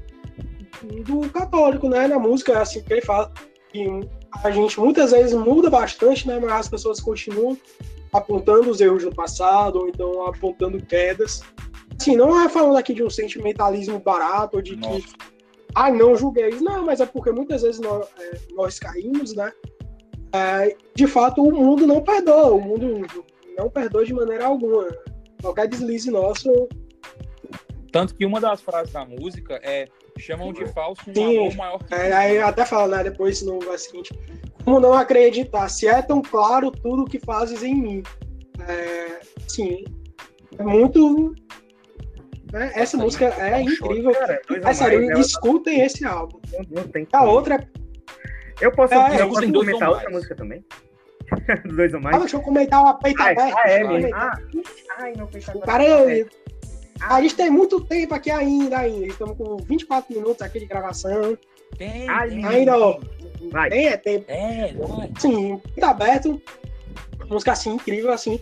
[1.05, 2.07] do católico, né?
[2.07, 3.31] Na música, assim, que ele fala
[3.69, 3.87] que
[4.43, 6.39] a gente muitas vezes muda bastante, né?
[6.39, 7.57] Mas as pessoas continuam
[8.11, 11.41] apontando os erros do passado, ou então apontando quedas.
[11.99, 14.99] Assim, não é falando aqui de um sentimentalismo barato, ou de Nossa.
[14.99, 15.05] que,
[15.75, 16.63] ah, não julguei isso.
[16.63, 19.51] Não, mas é porque muitas vezes nós, é, nós caímos, né?
[20.33, 23.05] É, de fato, o mundo não perdoa, o mundo
[23.55, 24.87] não perdoa de maneira alguma.
[25.39, 26.67] Qualquer deslize nosso.
[27.91, 31.83] Tanto que uma das frases da música é chamam de falso um Sim, amor maior
[31.83, 34.11] que é, Aí até fala, né, depois no é seguinte,
[34.63, 38.03] como não acreditar, se é tão claro tudo que fazes em mim.
[38.67, 39.83] É, sim,
[40.57, 41.35] é muito.
[42.51, 44.13] Né, essa música é incrível.
[44.13, 46.39] Cara, é sério, escutem esse álbum.
[46.51, 47.82] Não, não tem a outra é
[48.61, 50.63] eu posso, é, eu posso comentar outra música também?
[51.75, 52.15] dois ou mais?
[52.15, 53.61] Ah, deixa eu comentar uma peita aberta.
[53.63, 54.15] Ah, é mesmo.
[54.15, 54.39] Ah,
[54.99, 55.67] ai, não, peita aberta.
[55.67, 56.27] Cara, eu,
[57.01, 59.07] a gente tem muito tempo aqui ainda, ainda.
[59.07, 61.37] Estamos com 24 minutos aqui de gravação.
[61.77, 62.45] Tem, tem.
[62.45, 62.99] Ainda, ó.
[63.51, 63.69] Vai.
[63.69, 64.25] Tem, é tempo.
[64.27, 65.11] É, vai.
[65.19, 66.41] Sim, peito aberto.
[67.29, 68.39] música assim, incrível, assim,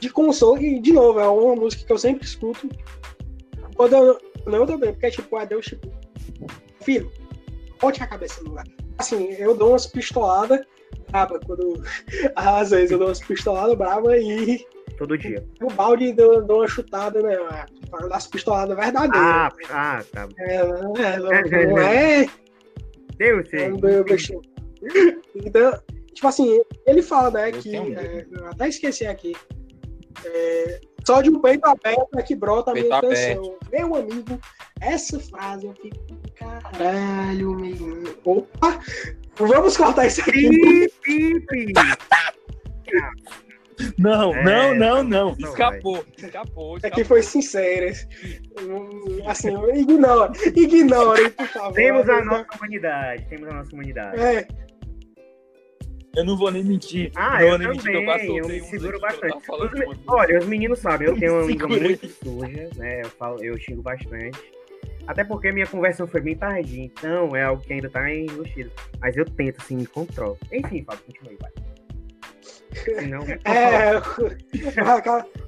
[0.00, 0.62] de consolo.
[0.62, 2.68] E, de novo, é uma música que eu sempre escuto.
[3.76, 5.90] Quando eu não tô bem, porque, tipo, é Deus, tipo,
[6.80, 7.10] filho,
[7.80, 8.66] bote a cabeça no lugar.
[8.98, 10.60] Assim, eu dou umas pistoladas
[11.10, 11.82] braba, quando,
[12.36, 14.64] às vezes eu dou umas pistoladas braba e
[14.96, 15.44] Todo dia.
[15.60, 17.36] o balde deu, deu uma chutada, né?
[17.90, 19.18] Para das pistoladas verdadeiras.
[19.20, 20.28] Ah, ah, tá.
[20.38, 22.26] É, é, não, não é.
[23.18, 23.48] Deus.
[23.52, 24.42] Não deu bichinho.
[25.34, 25.80] Então,
[26.12, 27.76] tipo assim, ele fala, né, Eu que.
[27.76, 29.34] é, eu até esqueci aqui.
[30.24, 33.14] É, só de um peito aberto é que brota a minha aberto.
[33.14, 33.56] canção.
[33.72, 34.40] Meu amigo,
[34.80, 35.96] essa frase eu fico.
[36.36, 38.14] Caralho, menino.
[38.24, 38.80] Opa!
[39.36, 40.48] Vamos cortar isso aqui.
[40.48, 41.72] Pi, pi, pi.
[43.98, 45.36] Não, É, não, não, não.
[45.36, 46.76] não Escapou, escapou.
[46.76, 47.04] Aqui escapou.
[47.06, 47.86] foi sincero.
[49.26, 50.32] Assim, ignora.
[50.54, 51.72] Ignorem, por favor.
[51.74, 53.26] Temos a nossa humanidade.
[53.28, 54.20] Temos a nossa humanidade.
[54.20, 54.46] É,
[56.16, 57.10] Eu não vou nem mentir.
[57.16, 59.46] Ah, não eu vou nem mentir, eu também, eu me seguro eu bastante.
[59.46, 63.00] falando Os me- Olha, os meninos sabem, eu tenho uma língua muito suja, né?
[63.02, 64.38] Eu, falo, eu xingo bastante.
[65.06, 68.70] Até porque minha conversão foi bem tardia, então é algo que ainda tá enrustido.
[69.00, 70.38] Mas eu tento, assim, me controlo.
[70.52, 71.50] Enfim, Fábio, continue, vai.
[72.74, 73.94] Senão, é.
[73.94, 74.02] eu-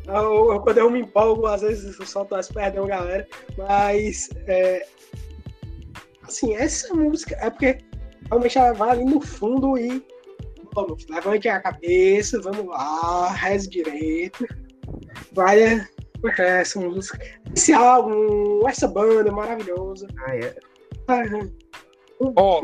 [0.08, 3.26] eu- quando eu me empolgo, às vezes eu solto as pernas, galera.
[3.56, 4.84] Mas, é,
[6.22, 7.78] assim, essa música é porque
[8.28, 10.04] realmente ela vai ali no fundo e.
[10.76, 14.46] Vamos, levante a cabeça, vamos lá, reze direito.
[15.32, 15.88] Vai,
[16.20, 17.18] poxa, essa música,
[17.54, 20.06] esse álbum, essa banda maravilhosa.
[20.18, 20.54] Ah, é.
[21.08, 21.22] Ah,
[22.36, 22.60] Ó,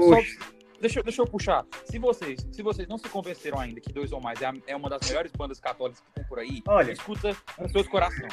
[0.78, 1.64] deixa, eu- deixa eu puxar.
[1.86, 4.76] Se vocês, se vocês não se convenceram ainda que Dois ou Mais é, a- é
[4.76, 6.92] uma das melhores bandas católicas que tem por aí, Olha.
[6.92, 8.32] escuta com seus corações.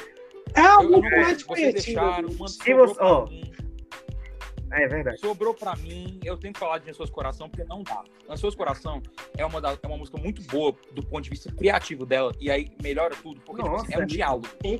[0.55, 3.25] É algo não mais deixaram, mano, Se você- ó.
[3.27, 3.49] mim.
[4.71, 5.19] É verdade.
[5.19, 8.03] Sobrou pra mim, eu tenho que falar de Ansioso Coração, porque não dá.
[8.29, 9.01] Ansioso Coração
[9.37, 12.51] é uma, da- é uma música muito boa do ponto de vista criativo dela, e
[12.51, 14.47] aí melhora tudo, porque tipo assim, Nossa, é um é diálogo.
[14.61, 14.79] Sim.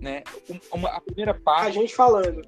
[0.00, 0.22] Né?
[0.48, 2.40] Um- uma- a primeira A parte gente falando.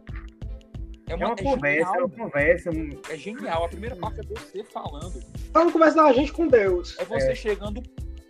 [1.07, 2.07] é É uma, uma é conversa, é genial.
[2.07, 2.71] uma conversa.
[3.11, 3.65] É genial.
[3.65, 5.23] A primeira parte é você falando.
[5.53, 6.97] Vamos conversar a gente com Deus.
[6.99, 7.83] É você chegando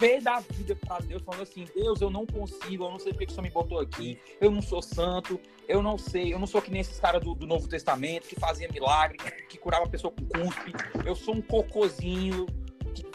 [0.03, 3.27] pé da vida pra Deus, falando assim, Deus, eu não consigo, eu não sei porque
[3.27, 5.39] que o Senhor me botou aqui, eu não sou santo,
[5.69, 8.35] eu não sei, eu não sou que nem esses caras do, do Novo Testamento que
[8.35, 9.17] fazia milagre,
[9.49, 10.73] que curava a pessoa com cuspe,
[11.07, 12.47] eu sou um cocôzinho,
[12.95, 13.07] que-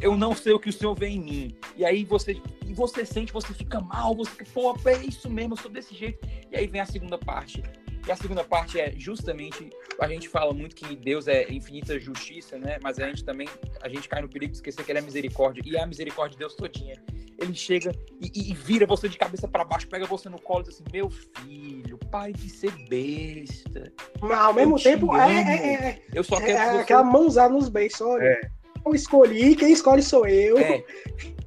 [0.00, 1.56] eu não sei o que o Senhor vê em mim.
[1.74, 5.54] E aí você, e você sente, você fica mal, você fica, pô, é isso mesmo,
[5.54, 6.18] eu sou desse jeito.
[6.52, 7.62] E aí vem a segunda parte.
[8.08, 9.68] E a segunda parte é justamente,
[10.00, 12.78] a gente fala muito que Deus é infinita justiça, né?
[12.82, 13.46] Mas a gente também,
[13.82, 15.62] a gente cai no perigo de esquecer que ele é misericórdia.
[15.62, 16.94] E é a misericórdia de Deus todinha.
[17.38, 20.60] Ele chega e, e- e vira você de cabeça para baixo, pega você no colo
[20.60, 23.92] e diz assim, meu filho, pare de ser besta.
[24.22, 26.80] Mas ao mesmo te tempo, é, é, é, Eu só é quero que você...
[26.80, 28.00] aquela mãozada nos beijos.
[28.00, 28.40] Olha, É.
[28.86, 30.56] eu escolhi, quem escolhe sou eu.
[30.58, 30.82] É,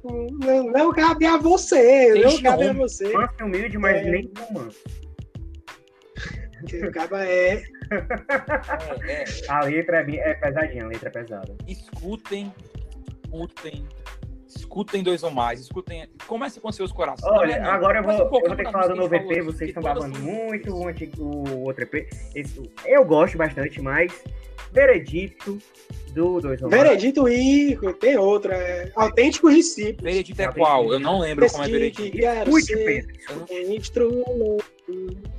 [0.04, 3.12] Não, não cabe a você, Tem não cabe a você.
[3.12, 4.10] Manso e humilde, mas É.
[4.10, 4.68] nem tão
[6.88, 7.62] Acaba é.
[9.06, 9.24] é, é.
[9.48, 11.54] A letra é, bem- é pesadinha, a letra é pesada.
[11.66, 12.52] Escutem,
[13.24, 13.86] escutem,
[14.46, 16.08] escutem dois ou mais, escutem.
[16.26, 17.30] Começa com seus corações.
[17.32, 19.70] Olha, agora eu vou, um eu vou ter que falar do novo EP, falou, vocês
[19.70, 22.08] estão babando muito o, antigo, o outro EP.
[22.34, 24.12] Esse- eu gosto bastante, mas
[24.72, 25.58] Veredito
[26.14, 26.82] do Dois ou Mais.
[26.82, 28.54] Veredito e tem outra.
[28.54, 30.02] É, Autênticos discípulos.
[30.02, 30.90] Veredito é qual?
[30.92, 32.16] Eu não lembro como é veredito.
[32.16, 33.46] Escute, Pedro.
[33.50, 34.64] um instrumento.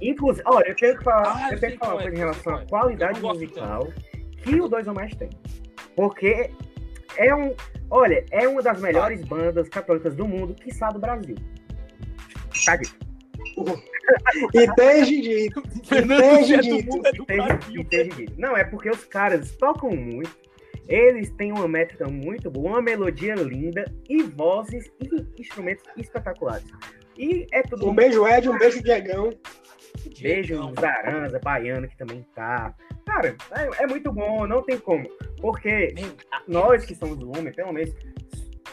[0.02, 2.20] Inclusive, olha, eu tenho que falar, Ah, eu tenho que falar é, uma coisa em
[2.20, 3.94] relação à qual qualidade musical
[4.44, 5.30] que o Dois ou Mais tem.
[5.96, 6.50] Porque
[7.18, 7.54] é um.
[7.90, 11.36] Olha, é uma das melhores bandas católicas do mundo, quiçá do Brasil.
[12.66, 12.96] Tá dito.
[15.06, 15.64] Dito.
[16.46, 16.92] Jé do dito.
[16.92, 17.82] mundo é do Entendi, Brasil.
[17.82, 18.30] entendi.
[18.38, 20.36] Não, é porque os caras tocam muito,
[20.88, 26.66] eles têm uma métrica muito boa, uma melodia linda e vozes e instrumentos espetaculares.
[27.18, 29.30] E é tudo Um beijo, Ed, um beijo, Diegão.
[30.22, 30.74] Beijo.
[30.80, 32.74] Zaranza, Baiano, que também tá.
[33.06, 35.08] Cara, é, é muito bom, não tem como.
[35.40, 35.94] Porque
[36.48, 37.94] nós que somos do Lume, pelo menos,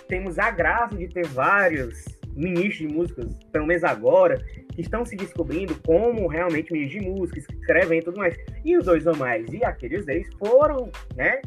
[0.09, 5.16] temos a graça de ter vários ministros de músicas, pelo menos agora, que estão se
[5.16, 8.37] descobrindo como realmente ministros de música, escrevem e tudo mais.
[8.64, 11.40] E os dois ou mais, e aqueles eles foram, né?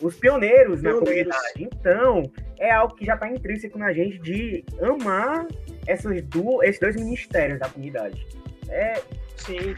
[0.00, 1.34] Os pioneiros, na Pioneiros.
[1.36, 1.68] comunidade.
[1.78, 2.22] Então,
[2.58, 5.46] é algo que já está intrínseco na gente de amar
[5.86, 8.26] essas duas, esses dois ministérios da comunidade.
[8.68, 9.02] É,
[9.36, 9.74] Sim.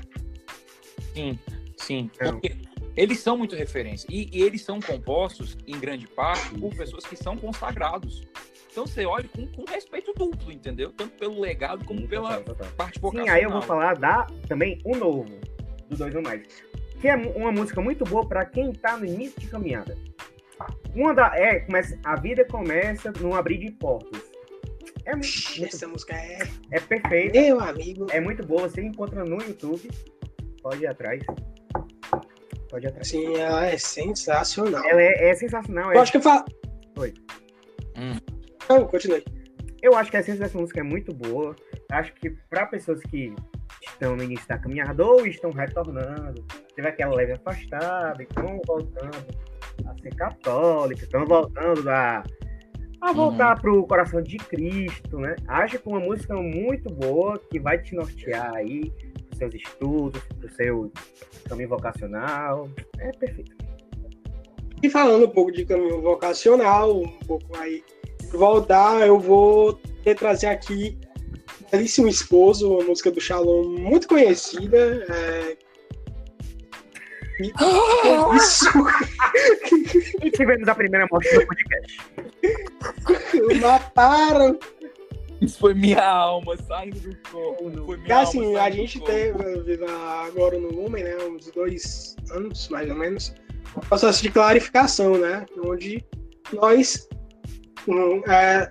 [1.14, 1.38] Sim,
[1.76, 2.10] sim.
[2.14, 2.32] Então.
[2.32, 2.56] Porque
[2.96, 4.06] eles são muito referência.
[4.10, 8.26] E, e eles são compostos, em grande parte, por pessoas que são consagrados.
[8.70, 10.92] Então você olha com, com respeito duplo, entendeu?
[10.92, 12.72] Tanto pelo legado como pela total, total.
[12.76, 13.34] parte Sim, vocacional.
[13.36, 15.24] aí eu vou falar da também o novo,
[15.88, 16.46] do Dois ou Mais.
[17.00, 19.96] Que é uma música muito boa para quem tá no início de caminhada.
[20.94, 24.20] Uma da, é, começa, a vida começa num abrir de portas.
[25.04, 26.38] É muito, Essa música é.
[26.70, 28.06] é perfeita, Meu amigo.
[28.10, 28.68] é muito boa.
[28.68, 29.88] Você encontra no YouTube.
[30.62, 31.22] Pode ir atrás.
[32.68, 33.08] Pode ir atrás.
[33.08, 34.84] Assim, ela é sensacional.
[34.84, 35.90] Ela é, é sensacional.
[35.92, 36.44] é- Eu acho que eu falo.
[36.98, 37.14] Oi.
[37.96, 38.18] Hum.
[38.68, 39.24] Não, continue.
[39.82, 41.56] Eu acho que a essência dessa música é muito boa.
[41.90, 43.34] Acho que para pessoas que
[43.82, 46.44] estão no início da caminhada ou estão retornando,
[46.76, 49.26] teve aquela leve afastada, estão voltando
[49.86, 52.22] a ser católicas, estão voltando a,
[53.00, 55.36] a voltar pro coração de Cristo, né?
[55.48, 58.90] Acho que uma música muito boa que vai te nortear aí
[59.28, 60.92] pros seus estudos, pro seu
[61.48, 62.68] caminho vocacional.
[62.98, 63.56] É perfeito.
[64.82, 67.82] E falando um pouco de caminho vocacional, um pouco aí
[68.32, 69.78] voltar, eu vou
[70.16, 70.98] trazer aqui
[71.70, 75.04] Belíssimo Esposo, uma música do Shalom muito conhecida.
[75.08, 75.69] É...
[78.36, 78.66] Isso!
[80.22, 82.00] E tivemos a primeira morte do podcast.
[83.60, 84.58] Mataram!
[85.40, 87.86] Isso foi minha alma saindo do corpo.
[87.86, 89.84] Foi minha assim, alma a gente teve
[90.26, 91.16] agora no Lumen, né?
[91.24, 93.34] Uns dois anos, mais ou menos,
[93.76, 95.46] um processo de clarificação, né?
[95.64, 96.04] Onde
[96.52, 97.08] nós
[97.88, 98.70] hum, é,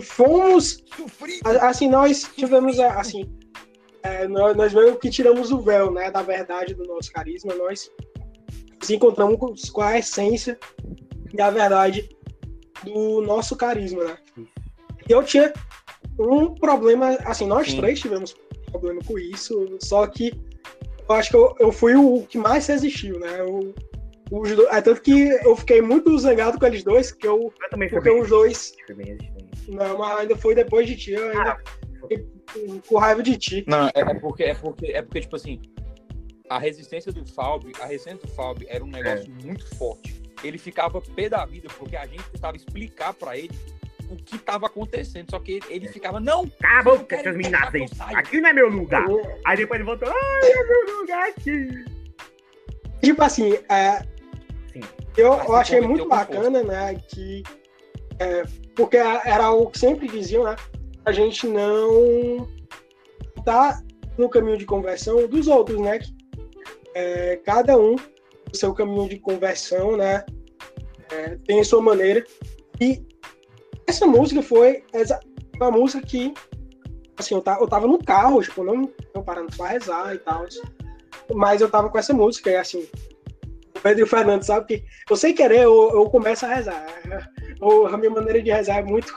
[0.00, 0.82] fomos
[1.60, 3.30] Assim, nós tivemos, a- assim,
[4.02, 7.90] é, nós, nós meio que tiramos o véu, né, da verdade do nosso carisma, nós
[8.80, 10.58] nos encontramos com- a essência
[11.34, 12.08] da verdade
[12.84, 14.16] do nosso carisma, né.
[15.08, 15.52] E eu tinha
[16.18, 17.76] um problema, assim, nós Sim.
[17.78, 18.34] três tivemos
[18.70, 20.32] problema com isso, só que
[21.08, 23.74] eu acho que eu, eu fui o que mais resistiu, né, eu,
[24.30, 27.70] os do- é tanto que eu fiquei muito zangado com eles dois, que eu, Eu
[27.70, 29.70] também porque bem, os dois, bem resistente.
[29.70, 31.58] não, mas ainda foi depois de ti, eu ainda
[32.00, 32.26] fiquei
[32.86, 33.64] com raiva de ti.
[33.66, 35.60] Não, é, é porque, é porque, é porque, tipo assim,
[36.48, 40.20] a resistência do Falb, a resistência do Falb era um negócio muito forte.
[40.44, 43.56] Ele ficava pé da vida porque a gente tentava explicar pra ele
[44.10, 45.30] o que tava acontecendo.
[45.30, 48.14] Só que ele, ficava, não, Cala a Eu boca, quero seus que meninas aí.
[48.14, 49.06] Aqui não é meu lugar.
[49.44, 51.84] Aí depois ele voltou, ai, é meu lugar aqui.
[53.02, 54.00] Tipo assim, é,
[54.72, 54.80] Sim.
[55.16, 57.42] eu, eu achei muito com bacana, né, que
[58.18, 58.44] é,
[58.76, 60.54] porque era o que sempre diziam, né,
[61.04, 62.48] a gente não
[63.44, 63.82] tá
[64.18, 65.98] no caminho de conversão dos outros, né,
[66.94, 70.24] é, cada um o seu caminho de conversão, né,
[71.10, 72.24] é, tem a sua maneira.
[72.80, 73.02] E
[73.86, 75.20] essa música foi exa-
[75.56, 76.32] uma música que
[77.16, 80.44] assim, eu, ta- eu tava no carro, tipo, não, não parando pra rezar e tal,
[81.34, 82.86] mas eu tava com essa música e assim,
[83.76, 86.86] o Pedro e o Fernando sabe que eu sem querer eu, eu começo a rezar.
[87.60, 89.14] Eu- a minha maneira de rezar é muito,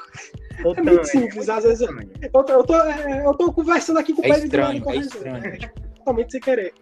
[0.60, 1.50] é muito simples.
[1.50, 1.90] Às vezes eu,
[2.22, 4.96] eu, tô, eu, tô, é, eu tô conversando aqui com o É Pedro estranho, é
[4.98, 5.42] estranho.
[5.42, 5.58] né?
[5.98, 6.74] Totalmente sem querer.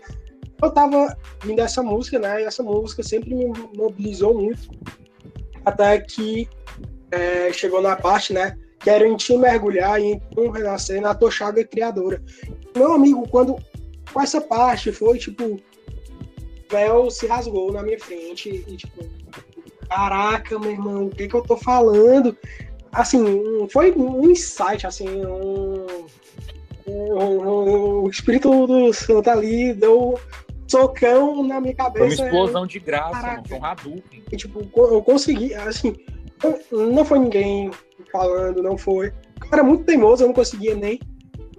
[0.61, 2.41] Eu tava vindo essa música, né?
[2.41, 4.69] E essa música sempre me mobilizou muito.
[5.65, 6.47] Até que
[7.11, 8.57] é, chegou na parte, né?
[8.79, 12.21] Que era em ti mergulhar e então renascer na tua chaga criadora.
[12.75, 13.55] Meu amigo, quando
[14.11, 15.59] com essa parte foi tipo o
[16.69, 19.05] véu se rasgou na minha frente e tipo,
[19.87, 22.35] caraca, meu irmão, o que que eu tô falando?
[22.93, 25.85] Assim, foi um insight, assim, um,
[26.87, 30.19] um- um- o espírito do santo ali deu
[30.67, 32.23] socão na minha foi uma cabeça.
[32.25, 33.43] explosão de graça, Caraca.
[33.49, 34.23] Foi um Hadouken.
[34.31, 35.95] E, tipo, eu consegui, assim,
[36.71, 37.71] não- foi ninguém
[38.11, 39.07] falando, não foi.
[39.07, 40.99] Eu era muito teimoso, eu não conseguia nem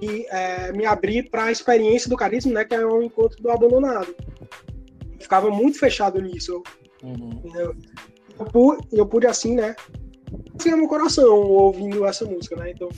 [0.01, 3.51] e, é, me abrir para a experiência do carisma, né, que é o encontro do
[3.51, 4.15] abandonado.
[5.13, 6.63] Eu ficava muito fechado nisso.
[7.03, 7.41] Uhum.
[7.55, 7.75] Eu,
[8.55, 9.75] eu, eu pude, assim, né,
[10.59, 12.89] assim, meu coração ouvindo essa música, né, então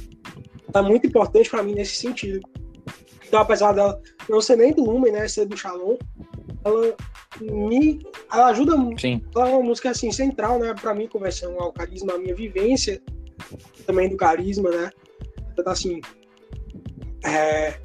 [0.74, 2.40] é muito importante para mim nesse sentido.
[3.26, 5.96] Então, apesar dela não ser nem do Lumen, né, ser do Shalom,
[6.64, 6.96] ela
[7.40, 8.00] me
[8.32, 9.22] ela ajuda muito Sim.
[9.34, 13.02] ela é uma música assim central, né, para mim conversão ao carisma, a minha vivência
[13.86, 14.90] também do carisma, né?
[15.52, 16.00] Então assim,
[17.24, 17.78] é,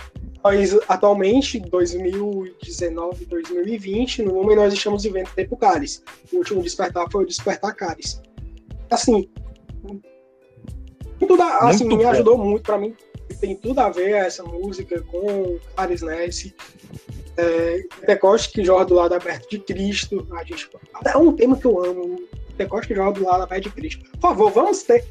[0.44, 6.02] nós atualmente 2019, 2020, no momento nós estamos vivendo tempo Cálice.
[6.32, 8.21] O último despertar foi o despertar Cálice.
[8.90, 9.30] Assim,
[11.28, 12.10] tudo a- assim Muito me bom.
[12.10, 12.96] ajudou muito para mim.
[13.40, 15.58] Tem tudo a ver essa música com
[16.04, 16.26] né?
[16.26, 16.54] Esse
[17.38, 20.28] é, Pentecoste que joga do lado aberto de Cristo.
[20.34, 20.69] A gente,
[21.06, 22.22] é um tema que eu amo.
[22.58, 24.04] Pentecoste que joga do lado aberto de Cristo.
[24.12, 25.06] Por favor, vamos ter.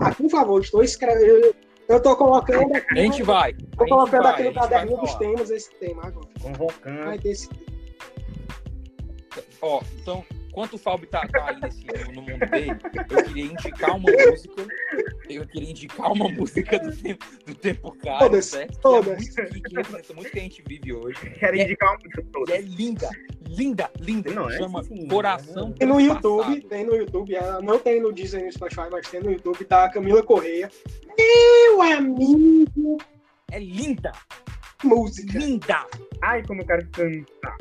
[0.00, 1.54] Ah, por favor, estou escrevendo.
[1.88, 2.98] Eu estou colocando aqui.
[2.98, 3.52] A gente vai.
[3.52, 6.28] Gente colocando vai, aqui no caderninho dos temas esse tema agora.
[6.40, 7.04] Convocando.
[7.04, 7.48] Vai ter esse
[9.60, 10.24] Ó, então,
[10.54, 12.70] enquanto o Fábio tá, tá aí nesse, no, no mundo dele,
[13.10, 14.66] eu queria indicar uma música.
[15.28, 18.70] Eu queria indicar uma música do tempo, do tempo caro, Todas, certo?
[18.70, 19.16] Que, é todas.
[19.18, 21.18] muito, que, muito o que a gente vive hoje.
[21.40, 22.54] Quero é- indicar uma música toda.
[22.54, 23.10] é linda,
[23.48, 24.30] linda, linda.
[24.32, 26.68] Não, é Chama sim, Coração Tem no YouTube, Transpassado.
[26.68, 29.88] tem no YouTube, ela não tem no Disney no Spotify, mas tem no YouTube, tá?
[29.88, 30.70] Camila Correia.
[31.18, 32.98] Meu amigo,
[33.50, 34.12] É linda,
[34.84, 35.36] música.
[35.36, 35.84] linda.
[36.22, 37.56] Ai, como eu quero cantar.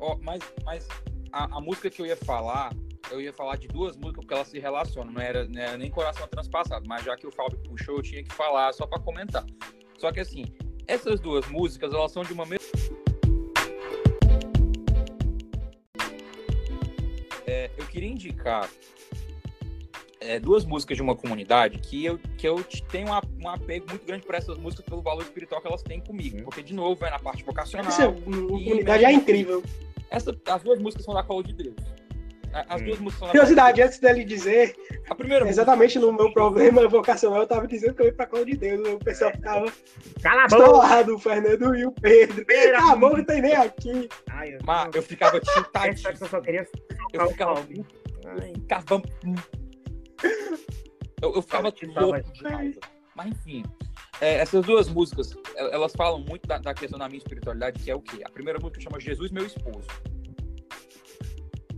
[0.00, 0.86] Ó, mas mas
[1.32, 2.72] a, a música que eu ia falar,
[3.10, 5.12] eu ia falar de duas músicas porque elas se relacionam.
[5.12, 8.22] Não era, não era nem Coração Transpassado, mas já que o Fábio puxou, eu tinha
[8.22, 9.44] que falar só pra comentar.
[9.98, 10.44] Só que assim,
[10.86, 12.66] essas duas músicas, elas são de uma mesma.
[17.46, 18.68] É, eu queria indicar
[20.20, 23.86] é, duas músicas de uma comunidade que eu, que eu te- tenho uma- um apego
[23.88, 26.36] muito grande por essas músicas pelo valor espiritual que elas têm comigo.
[26.38, 26.44] Uhum.
[26.44, 27.88] Porque, de novo, é na parte vocacional.
[27.88, 29.62] Essa comunidade é incrível.
[30.10, 31.76] Essa, as duas músicas são da Call de Deus.
[32.50, 32.84] As Hum.
[32.86, 34.74] duas músicas são da Curiosidade, antes dele dizer.
[35.10, 38.26] A primeira música- exatamente no meu problema vocacional, eu tava dizendo que eu ia pra
[38.26, 38.88] cola de Deus.
[38.88, 39.70] O pessoal ficava
[40.22, 40.62] Cala a boca!
[40.64, 42.44] estralado, o Fernando e o Pedro.
[42.46, 44.08] Pera, Ah, não tem nem aqui.
[44.30, 46.10] Ai, eu, Mas eu ficava tiltadíssimo.
[46.20, 46.66] eu só queria
[47.12, 47.66] Eu tocar o ficava.
[48.40, 48.52] Ai,
[51.22, 52.80] Eu, eu ficava louco de raiva.
[53.14, 53.62] Mas enfim.
[54.20, 57.90] É, essas duas músicas, el- elas falam muito da, da questão da minha espiritualidade, que
[57.90, 58.22] é o quê?
[58.24, 59.86] A primeira música chama Jesus, meu esposo.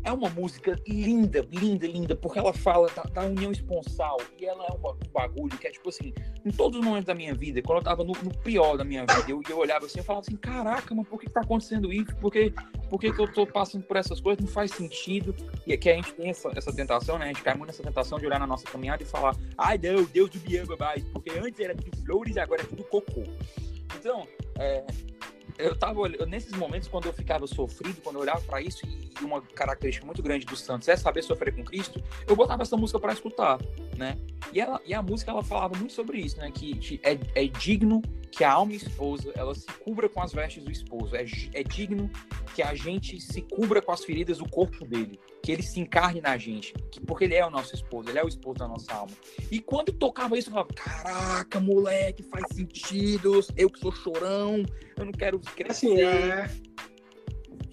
[0.02, 4.18] É uma música linda, linda, linda, porque ela fala da, da união esponsal.
[4.38, 6.12] E ela é uma- um bagulho que é tipo assim,
[6.44, 9.02] em todos os momentos da minha vida, quando eu tava no, no pior da minha
[9.02, 11.92] vida, eu, eu olhava assim e falava assim: caraca, mas por que, que tá acontecendo
[11.92, 12.14] isso?
[12.16, 12.52] Por que,
[12.88, 14.44] por que, que eu tô passando por essas coisas?
[14.44, 15.34] Não faz sentido.
[15.66, 17.26] E é que a gente tem essa, essa tentação, né?
[17.26, 20.04] A gente cai muito nessa tentação de olhar na nossa caminhada e falar: ai, não,
[20.04, 23.22] Deus do ama mais, porque antes era tudo flores, agora é tudo cocô.
[23.98, 24.26] Então,
[24.58, 24.84] é,
[25.58, 29.40] eu tava nesses momentos quando eu ficava sofrido, quando eu olhava para isso, e uma
[29.40, 33.12] característica muito grande dos Santos é saber sofrer com Cristo, eu botava essa música para
[33.12, 33.58] escutar,
[33.96, 34.18] né?
[34.52, 36.50] E, ela, e a música ela falava muito sobre isso, né?
[36.50, 40.62] Que, que é, é digno que a alma esposa ela se cubra com as vestes
[40.62, 42.10] do esposo, é, é digno
[42.54, 46.20] que a gente se cubra com as feridas do corpo dele, que ele se encarne
[46.20, 48.92] na gente, que, porque ele é o nosso esposo, ele é o esposo da nossa
[48.92, 49.12] alma.
[49.50, 54.62] E quando tocava isso, eu falava: caraca, moleque, faz sentido, eu que sou chorão,
[54.96, 55.70] eu não quero crescer.
[55.70, 56.50] Assim, é,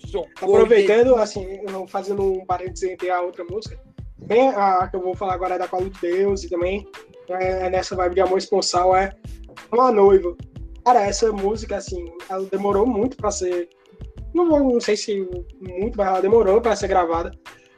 [0.08, 1.46] socorro, aproveitando, assim,
[1.88, 3.80] fazendo um parênteses entre a outra música,
[4.18, 6.88] bem a que eu vou falar agora é da Cola de Deus e também
[7.30, 9.12] é nessa vibe de amor esponsal é
[9.72, 10.36] Uma Noiva.
[10.86, 13.68] Cara, essa música, assim, ela demorou muito pra ser.
[14.34, 15.28] Não, vou- não sei se
[15.60, 17.32] muito, mas ela demorou pra ser gravada.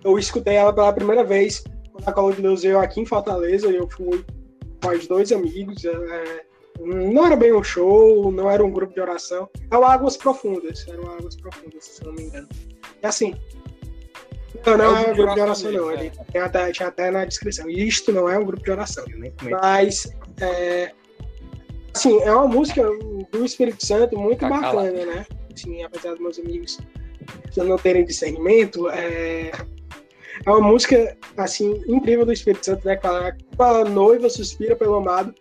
[0.04, 3.68] Eu escutei ela pela primeira vez quando a Cola de Deus veio aqui em Fortaleza
[3.70, 4.24] e eu fui
[4.82, 5.84] com os dois amigos.
[5.86, 6.44] é,
[6.80, 9.50] não era bem um show, não era um grupo de oração.
[9.70, 10.86] Eram Águas Profundas.
[10.88, 12.48] Eram Águas Profundas, se não me engano.
[13.02, 13.36] E assim.
[14.66, 15.88] Não, não É é um um grupo de oração, não.
[15.88, 15.94] né?
[16.06, 17.70] Ele tem até, tinha até na descrição.
[17.70, 19.04] Isto não é um grupo de oração.
[19.08, 19.52] Eu comecei.
[19.62, 20.10] Mas,
[20.42, 20.92] é,
[21.94, 22.84] assim, é uma música
[23.32, 24.78] do Espírito Santo muito calado.
[24.78, 25.26] bacana, né?
[25.60, 26.78] Assim, apesar dos meus amigos
[27.58, 29.52] não terem discernimento, é,
[30.46, 32.98] é uma música, assim, incrível do Espírito Santo, né?
[33.58, 35.34] Fala, a noiva suspira pelo amado,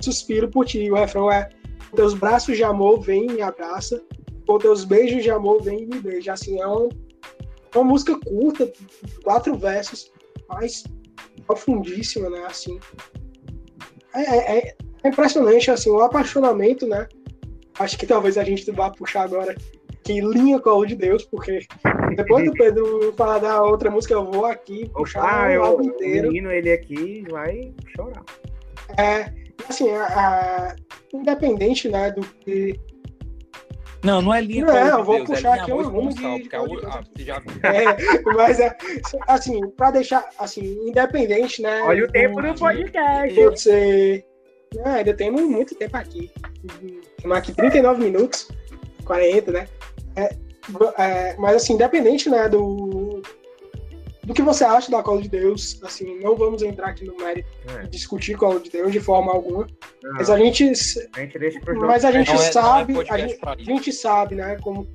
[0.00, 0.90] suspiro por ti.
[0.90, 1.50] O refrão é,
[1.94, 4.02] teus braços de amor vem e me abraça,
[4.46, 6.32] com teus beijos de amor vem e me beija.
[6.32, 6.88] Assim, é uma,
[7.74, 8.72] é uma música curta,
[9.22, 10.10] quatro versos,
[10.48, 10.84] mas
[11.46, 12.46] profundíssima, né?
[12.46, 12.80] Assim,
[14.14, 17.06] é, é- é impressionante, assim, o apaixonamento, né?
[17.78, 19.54] Acho que talvez a gente vá puxar agora
[20.02, 21.60] que linha colo de Deus, porque
[22.16, 25.82] depois do Pedro falar da outra música, eu vou aqui puxar Ah, o eu, álbum
[25.84, 26.28] o inteiro.
[26.28, 28.22] menino, ele aqui vai chorar.
[28.96, 29.32] É,
[29.68, 30.76] assim, a- a-
[31.12, 32.78] independente, né, do que
[34.04, 36.24] Não, não é linha Não, Call eu vou Deus, puxar é aqui um rumo de-
[36.24, 38.76] o- ah, já É, mas é,
[39.26, 41.82] assim, pra deixar, assim, independente, né?
[41.82, 43.34] Olha o tempo do podcast.
[43.34, 44.24] de Você...
[44.74, 46.30] É, ainda temos muito tempo aqui.
[47.20, 48.48] Temos aqui 39 minutos,
[49.04, 49.68] 40, né?
[50.16, 50.34] É,
[50.98, 53.22] é, mas, assim, independente, né, do,
[54.24, 57.48] do que você acha da Cola de Deus, assim, não vamos entrar aqui no mérito
[57.78, 59.66] É, de discutir Cola de Deus de forma alguma,
[60.02, 60.64] não, mas a gente,
[61.14, 61.86] a gente deixa pro jogo.
[61.86, 64.86] mas a gente Não é- não é sabe, a gente, a gente sabe, né, como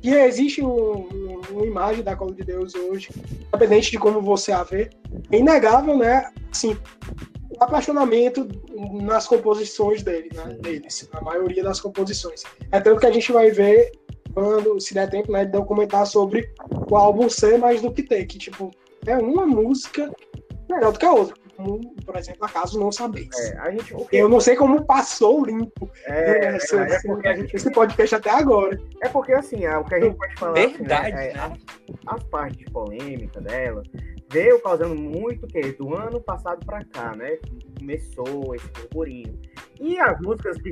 [0.00, 3.08] que existe um, um- uma imagem da Cola de Deus hoje,
[3.48, 4.88] independente de como você a vê,
[5.32, 6.78] é inegável, né, assim,
[7.60, 8.46] apaixonamento
[9.02, 12.42] nas composições dele, né, deles, a maioria das composições.
[12.70, 13.92] É tanto que a gente vai ver,
[14.34, 16.50] quando, se der tempo, né, de eu comentar sobre
[16.90, 18.70] o álbum ser mais do que ter, que, tipo,
[19.06, 20.10] é uma música
[20.70, 21.34] melhor do que a outra.
[21.56, 23.34] como, por exemplo, acaso não sabeis.
[23.36, 27.36] É, a gente, Eu não sei como passou limpo é, essa- verdade, é porque a
[27.36, 28.80] gente esse podcast até agora.
[29.02, 31.40] É porque, assim, é, o que a gente pode falar assim, Verdade, é, é, né?
[32.06, 33.82] as, as partes de polêmica dela
[34.30, 35.60] veio causando muito o quê?
[35.72, 37.38] Do ano passado pra cá, né?
[37.78, 39.38] Começou esse burburinho.
[39.80, 40.70] E as músicas que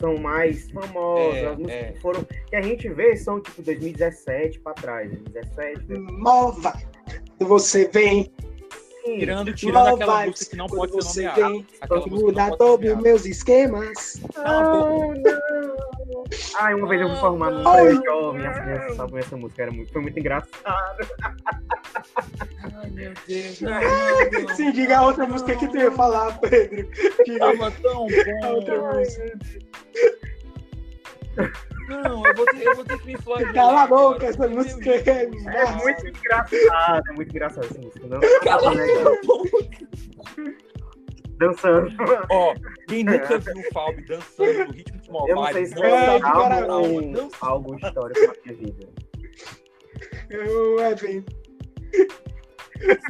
[0.00, 1.92] são mais famosas, É, as músicas é.
[1.92, 2.24] que foram.
[2.24, 5.10] que a gente vê são tipo 2017 pra trás.
[5.10, 5.98] 2017, né?
[6.18, 6.72] Nova.
[7.38, 8.32] Você vem,
[9.04, 11.48] Sim, Tirando, tirando Love aquela vibes, música que não pode ser você nomeada.
[11.52, 14.20] vem, Aquela pode que mudar todos os meus esquemas.
[14.36, 15.99] Não, não.
[16.56, 19.62] Ai, uma vez eu fui formar num Não, colégio jovem, as crianças estavam essa música,
[19.62, 21.08] era muito, foi muito engraçado.
[22.74, 23.60] Ai, meu Deus.
[23.60, 24.54] Não.
[24.54, 26.88] Sim, diga a outra música que tu ia falar, Pedro.
[27.24, 28.06] Diga Tava tão
[28.42, 28.94] a outra bom.
[28.94, 29.38] música.
[31.88, 33.54] Não, eu vou ter, eu vou ter que me flagelar.
[33.54, 38.20] Cala a boca, essa música é É muito engraçado, é muito engraçado essa música, não?
[38.44, 39.60] Cala a boca.
[41.38, 41.90] Dançando.
[42.30, 42.54] Ó,
[42.86, 46.14] quem nunca viu o Fábio dançando no ritmo de Eu não sei se É, é
[46.16, 47.28] de cara- algo, não.
[47.40, 48.88] algo histórico na minha vida.
[50.28, 51.24] Eu, Evan,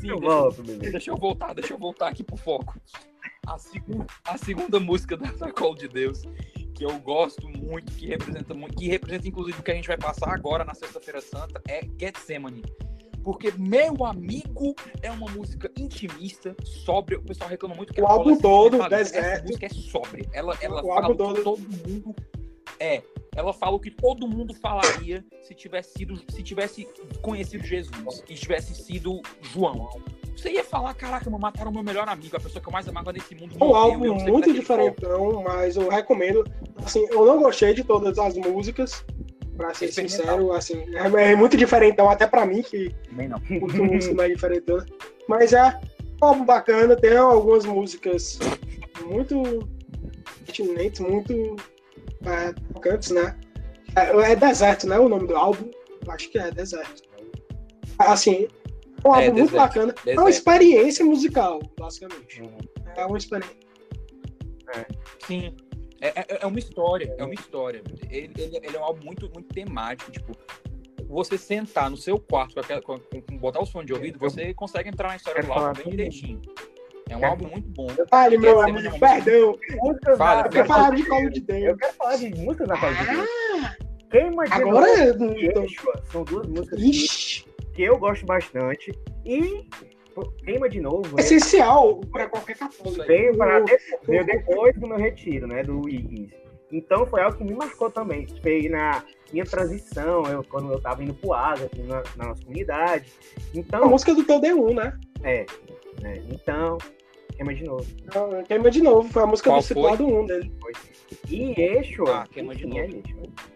[0.00, 0.90] Sim, Eu deixa, volto, beleza.
[0.92, 2.74] deixa eu voltar, deixa eu voltar aqui pro foco.
[3.46, 6.22] A, segu- a segunda música da, da Call de Deus,
[6.74, 9.96] que eu gosto muito, que representa muito, que representa inclusive o que a gente vai
[9.98, 12.62] passar agora na Sexta-feira Santa, é Getsemane.
[13.22, 17.18] Porque, meu amigo, é uma música intimista, sóbria.
[17.18, 18.76] O pessoal reclama muito que O álbum fala todo.
[18.76, 19.42] Essa deserto.
[19.46, 20.28] música é sóbria.
[20.32, 21.42] Ela, ela O fala todo.
[21.42, 22.14] todo mundo
[22.78, 23.02] é.
[23.36, 26.88] Ela fala o que todo mundo falaria se tivesse sido, se tivesse
[27.22, 29.88] conhecido Jesus e tivesse sido João.
[30.36, 33.12] Você ia falar, caraca, mano, mataram meu melhor amigo, a pessoa que eu mais amava
[33.12, 33.54] nesse mundo.
[33.60, 36.44] É um álbum eu muito diferentão, mas eu recomendo.
[36.82, 39.04] Assim, eu não gostei de todas as músicas,
[39.60, 40.24] pra ser Experimental.
[40.24, 43.38] sincero, assim, é, é muito diferentão, até pra mim, que não.
[43.60, 44.86] curto música mais diferentona.
[45.28, 45.78] Mas é
[46.22, 48.38] um álbum bacana, tem algumas músicas
[49.04, 49.68] muito
[50.46, 51.56] pertinentes, muito
[52.24, 53.36] é, tocantes, né?
[53.94, 54.98] É, é Deserto, né?
[54.98, 55.70] O nome do álbum.
[56.08, 57.02] Acho que é Deserto.
[57.98, 58.48] Assim,
[59.04, 59.94] é um É, álbum muito Deserto, bacana.
[59.94, 60.28] É uma Deserto.
[60.30, 62.42] experiência musical, basicamente.
[62.96, 63.56] É uma experiência.
[65.26, 65.54] Sim.
[66.00, 67.82] É, é, é uma história, é uma história.
[68.10, 70.32] Ele, ele, ele é um álbum muito, muito temático, tipo,
[71.06, 74.54] você sentar no seu quarto com, aquela, com, com- botar os fones de ouvido, você
[74.54, 76.40] consegue entrar na história do álbum bem direitinho.
[77.08, 77.88] É um álbum muito bom.
[78.08, 79.58] Fale, meu amigo, perdão.
[79.82, 80.84] Músicas Fala, Eu quero fala.
[80.84, 81.76] falar de Colo de Eu Deus.
[81.78, 83.28] quero falar de músicas da Call de Deus.
[84.10, 85.46] Queima de Agora e.
[85.58, 87.44] Yeshua são duas músicas que, Ixi,
[87.74, 88.92] que eu gosto bastante.
[89.26, 89.66] E
[90.44, 93.04] Queima de Novo é essencial pra qualquer católico.
[93.06, 95.62] veio, para Eu- depois, veio depois do meu retiro, né?
[95.62, 96.30] Do Ignis.
[96.72, 98.26] Então foi algo que me marcou também.
[98.42, 99.02] Foi na
[99.32, 103.12] minha transição, eu, quando eu tava indo pro ASA, aqui na, na nossa comunidade.
[103.36, 104.96] A Então, música do teu D1, né?
[105.24, 105.46] é.
[106.00, 106.78] né, Então,
[107.34, 107.86] queima de novo.
[108.04, 110.52] Então, Queima de novo, foi a música Qual do citado 1 dele.
[111.28, 112.20] E Yeshua.
[112.22, 112.78] Ah, Queima de Novo.
[112.80, 112.88] é.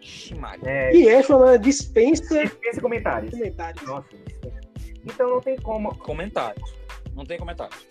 [0.01, 0.69] Ximaria.
[0.69, 3.31] É, E essa né, dispensa dispensa comentários.
[3.31, 3.81] comentários.
[3.87, 4.64] Nossa, dispensa.
[5.05, 5.95] Então não tem como.
[5.97, 6.75] Comentários.
[7.15, 7.87] Não tem comentários.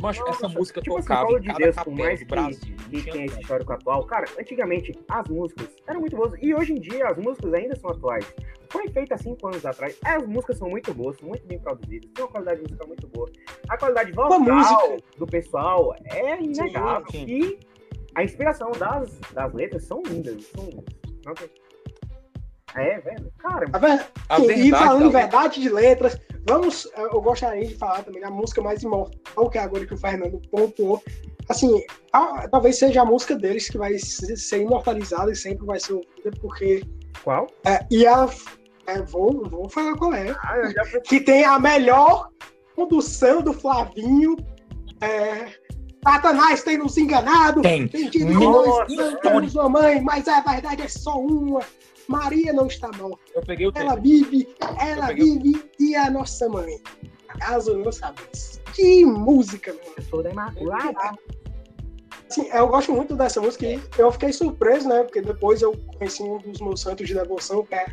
[0.00, 2.18] Mas Nossa, essa música tipo assim, tocava Paulo em de cada Deus, por capela mais
[2.20, 2.76] do que- Brasil.
[2.90, 4.04] Que tinha tem esse histórico atual.
[4.06, 6.32] Cara, antigamente as músicas eram muito boas.
[6.42, 8.34] E hoje em dia as músicas ainda são atuais.
[8.68, 9.96] Foi feita há cinco anos atrás.
[10.04, 13.30] As músicas são muito boas, são muito bem produzidas, tem uma qualidade musical muito boa.
[13.68, 14.96] A qualidade vocal música.
[15.16, 17.06] do pessoal é inegável.
[17.12, 17.24] sim.
[17.26, 17.58] E
[18.14, 20.44] a inspiração das, das letras são lindas.
[20.46, 20.84] São lindas.
[21.24, 21.48] Não tem-
[22.76, 23.32] É, velho.
[23.38, 26.18] Cara, A ver- A Sim, verdade e falando em verdade de letras,
[26.48, 26.88] vamos.
[26.96, 30.40] Eu gostaria de falar também da música mais imortal, que é agora que o Fernando
[30.50, 31.02] pontuou.
[31.48, 35.78] Assim, a- talvez seja a música deles que vai se- ser imortalizada e sempre vai
[35.78, 36.82] ser ouvida, porque.
[37.22, 37.46] qual?
[37.64, 38.28] é, e a.
[38.86, 40.30] é, vou, vou falar qual é.
[40.30, 42.28] Ah, já Que tem a melhor
[42.74, 44.36] condução do Flavinho.
[45.00, 45.52] É,
[46.04, 47.62] Satanás tem nos enganado.
[47.62, 47.88] Tem.
[47.88, 51.60] Tem dito que nós não temos uma mãe, mas a verdade é só uma.
[52.06, 53.18] Maria não está morta.
[53.34, 54.02] Eu peguei o Ela tempo.
[54.02, 54.48] vive,
[54.78, 56.78] ela Eu peguei- vive e é a nossa mãe.
[57.28, 58.60] Acaso não sabeis.
[58.74, 61.12] Que música, meu eu sou da Imaculada.
[62.30, 65.02] Assim, eu gosto muito dessa música e eu fiquei surpreso, né?
[65.04, 67.86] Porque depois eu conheci um dos meus santos de devoção, que é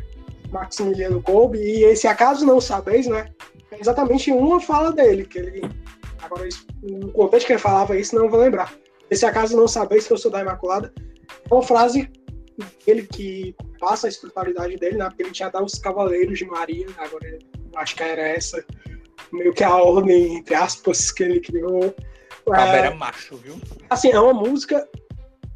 [0.50, 3.30] Maximiliano Kolbe, e esse Acaso Não Sabeis, né?
[3.70, 5.62] É exatamente uma fala dele, que ele.
[6.22, 8.72] Agora, isso- o contexto que ele falava isso, não vou lembrar.
[9.10, 10.92] Esse Acaso Não Sabeis que eu sou da Imaculada,
[11.50, 12.08] é uma frase
[12.86, 15.06] dele que passa a espiritualidade dele, né?
[15.08, 17.38] Porque ele tinha dado os Cavaleiros de Maria, agora eu
[17.78, 18.64] acho que era essa,
[19.32, 21.94] meio que a ordem, entre aspas, que ele criou.
[22.46, 23.54] O É, era macho, viu?
[23.90, 24.88] assim, é uma música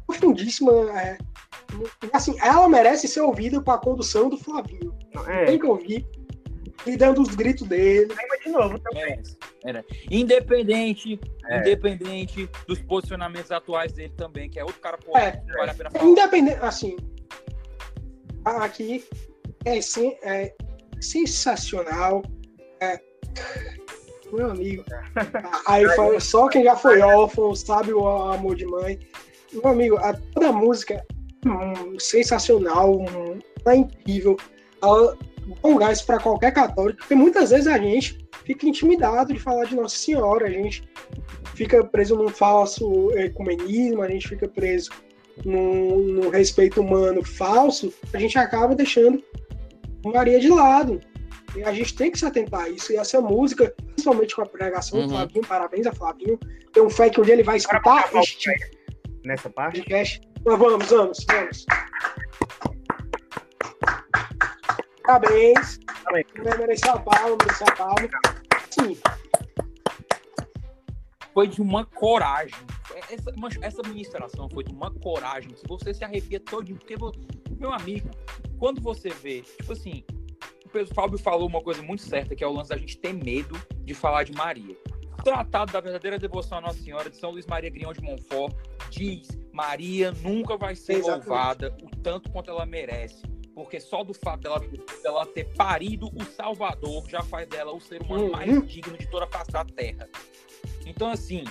[0.05, 0.71] profundíssima.
[0.99, 1.17] É,
[2.13, 4.95] assim, ela merece ser ouvida com a condução do Flavinho.
[5.27, 6.05] É, Tem que ouvir.
[6.87, 8.07] E dando os gritos dele.
[8.13, 9.03] Queima de novo também.
[9.03, 9.21] É.
[9.65, 9.85] Era.
[10.09, 11.19] Independente,
[11.49, 11.59] É.
[11.59, 15.41] independente dos posicionamentos atuais dele também, que é outro cara pô, É.
[15.57, 16.05] vale a pena falar.
[16.05, 16.95] Independente, assim,
[18.45, 19.03] aqui
[19.65, 20.53] é, sen- é
[21.01, 22.23] sensacional.
[22.79, 22.99] É,
[24.31, 24.83] meu amigo.
[25.67, 28.99] Aí foi, só quem já foi órfão sabe o amor de mãe.
[29.51, 31.03] Meu amigo, a, toda a música
[31.45, 34.37] hum, sensacional, hum, é incrível.
[34.81, 35.17] Ela
[35.47, 39.65] dá um gás para qualquer católico, porque muitas vezes a gente fica intimidado de falar
[39.65, 40.87] de Nossa Senhora, a gente
[41.55, 44.91] fica preso num falso ecumenismo, a gente fica preso
[45.45, 49.23] num, num respeito humano falso, a gente acaba deixando
[50.05, 50.99] Maria de lado.
[51.55, 52.93] E a gente tem que se atentar a isso.
[52.93, 55.07] E essa música, principalmente com a pregação Uhum.
[55.07, 56.39] do Flavinho, parabéns a Flavinho.
[56.71, 58.51] Tenho fé que um dia ele vai escutar este
[59.25, 59.83] Nessa parte.
[60.45, 61.65] Mas vamos, vamos, vamos.
[65.07, 65.79] Parabéns.
[66.03, 66.27] Parabéns.
[66.59, 68.09] Mereceu a palma, mereceu a palma.
[68.69, 68.97] Sim,
[71.33, 72.53] Foi de uma coragem.
[73.09, 73.31] Essa,
[73.61, 76.77] essa ministração foi de uma coragem que você se arrepia todinho.
[76.77, 76.97] Porque,
[77.57, 78.09] meu amigo,
[78.59, 80.03] quando você vê, tipo assim,
[80.65, 83.57] o Fábio falou uma coisa muito certa, que é o lance da gente ter medo
[83.85, 84.75] de falar de Maria.
[85.17, 88.53] O Tratado da Verdadeira Devoção à Nossa Senhora de São Luís Maria Grião de Montfort
[88.89, 91.27] diz Maria nunca vai ser Exatamente.
[91.27, 93.36] louvada o tanto quanto ela merece.
[93.57, 94.61] Porque só do fato dela,
[95.01, 98.31] dela ter parido o Salvador já faz dela o ser humano Uhum.
[98.31, 100.07] mais digno de toda a face da terra.
[100.85, 101.43] Então, assim,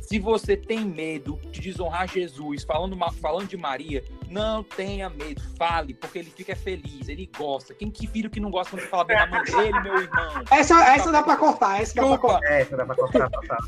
[0.00, 5.94] se você tem medo de desonrar Jesus falando, falando de Maria, não tenha medo, fale,
[5.94, 7.74] porque ele fica feliz, ele gosta.
[7.74, 10.44] Quem que filho que não gosta quando você fala bem da mãe dele, meu irmão?
[10.52, 12.52] essa, essa dá pra cortar, essa dá pra cortar.
[12.52, 13.58] É, essa dá pra cortar, total.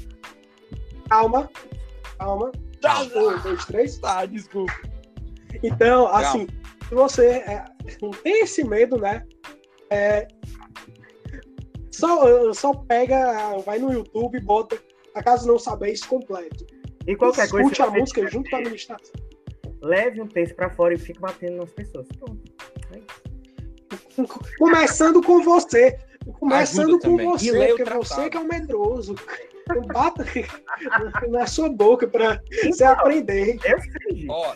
[1.09, 1.51] Calma,
[2.16, 2.53] calma.
[2.84, 3.99] Um, dois, três.
[3.99, 4.72] Tá, desculpa.
[5.61, 6.47] Então, assim,
[6.91, 7.64] se você é,
[8.03, 9.24] não tem esse medo, né?
[9.91, 10.26] é,
[11.93, 14.76] só, só pega, vai no YouTube e bota
[15.14, 16.66] Acaso Não Sabeis completo.
[17.07, 17.70] E qualquer coisa.
[17.70, 19.12] Escute a música junto com a ministração.
[19.82, 22.09] Leve um texto pra fora e fique batendo nas pessoas.
[22.18, 22.41] Pronto.
[22.93, 24.26] É isso.
[24.59, 25.97] Começando com você.
[26.38, 27.34] Começando Ajuda com também.
[27.34, 29.14] E você, porque você que é o medroso.
[29.93, 30.24] Bata
[31.30, 33.59] na sua boca pra você Então, aprender.
[33.64, 34.10] Eu sei.
[34.31, 34.55] Ó,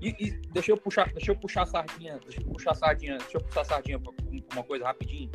[0.00, 2.74] e, e- e deixa eu puxar, deixa eu puxar a sardinha, deixa eu puxar a
[2.74, 4.12] sardinha, deixa eu puxar a sardinha pra
[4.54, 5.30] uma coisa rapidinho.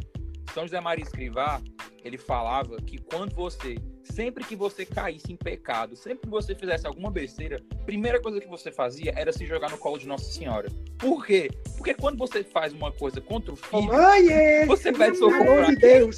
[0.53, 1.61] São José Maria Escrivá,
[2.03, 6.87] ele falava que quando você, sempre que você caísse em pecado, sempre que você fizesse
[6.87, 10.31] alguma besteira, a primeira coisa que você fazia era se jogar no colo de Nossa
[10.31, 10.69] Senhora.
[10.97, 11.51] Por quê?
[11.77, 15.43] Porque quando você faz uma coisa contra o filho, Mãe, é, você pede pelo socorro
[15.51, 16.17] amor pra de Deus.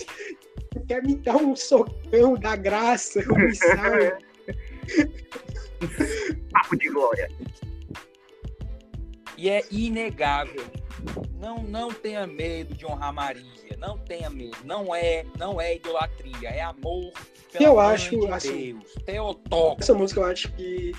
[0.88, 4.14] Quer me dar um socão da graça, me salve.
[6.52, 7.30] Papo de glória.
[9.38, 10.64] E é inegável.
[11.40, 13.78] Não, não tenha medo de honrar Maria.
[13.78, 14.58] Não tenha medo.
[14.66, 16.50] Não é, não é idolatria.
[16.50, 17.14] É amor
[17.52, 19.38] pela Eu acho, de assim, Deus.
[19.80, 20.92] Essa música eu acho que.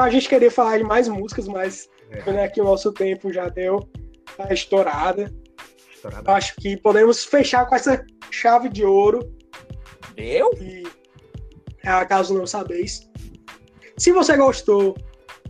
[0.00, 2.32] A gente queria falar de mais músicas, mas É.
[2.32, 3.88] né, que o nosso tempo já deu
[4.36, 5.32] a estourada.
[5.94, 6.28] Estourada.
[6.28, 9.32] Eu acho que podemos fechar com essa chave de ouro.
[10.16, 10.50] Deu?
[10.60, 10.82] E
[11.84, 13.08] é, caso não sabeis.
[14.00, 14.96] Se você gostou,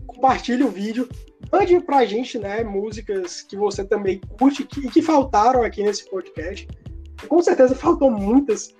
[0.06, 1.08] compartilhe o vídeo.
[1.52, 6.08] Mande pra gente, né, músicas que você também curte que- e que faltaram aqui nesse
[6.10, 6.68] podcast.
[7.28, 8.74] Com certeza faltou muitas.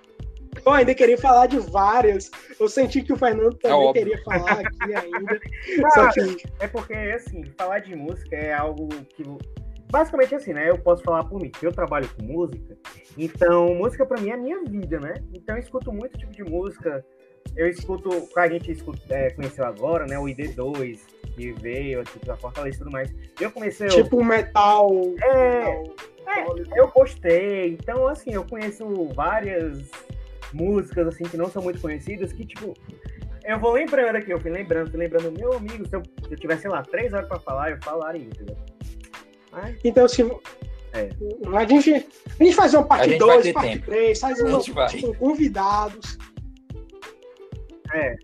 [0.66, 2.30] Eu ainda queria falar de várias.
[2.58, 4.04] Eu senti que o Fernando também óbvio.
[4.04, 5.40] queria falar aqui ainda.
[5.94, 9.22] Só que É porque, assim, falar de música é algo que.
[9.90, 10.68] Basicamente assim, né?
[10.70, 12.76] Eu posso falar por mim, que eu trabalho com música,
[13.18, 15.14] então música pra mim é a minha vida, né?
[15.34, 17.04] Então eu escuto muito tipo de música.
[17.56, 20.18] Eu escuto, que a gente escuta, é, conheceu agora, né?
[20.18, 20.98] O ID2,
[21.34, 23.12] que veio aqui pra Fortaleza e tudo mais.
[23.40, 23.86] Eu comecei.
[23.88, 24.90] eu- tipo metal.
[25.22, 27.72] é, metal eu gostei.
[27.72, 29.78] Então, assim, eu conheço várias
[30.52, 32.74] músicas, assim, que não são muito conhecidas, que, tipo,
[33.44, 36.38] eu vou lembrando aqui, eu fui lembrando, fui lembrando, meu amigo, se eu, se eu
[36.38, 38.56] tivesse, sei lá, três horas pra falar, eu falaria, entendeu?
[39.52, 40.22] Mas, Então, se.
[40.92, 41.08] É.
[41.56, 43.86] A, gente, a gente faz uma parte gente vai 2, ter parte tempo.
[43.86, 44.60] 3, faz A uma
[45.00, 46.18] com convidados.
[47.94, 48.14] É,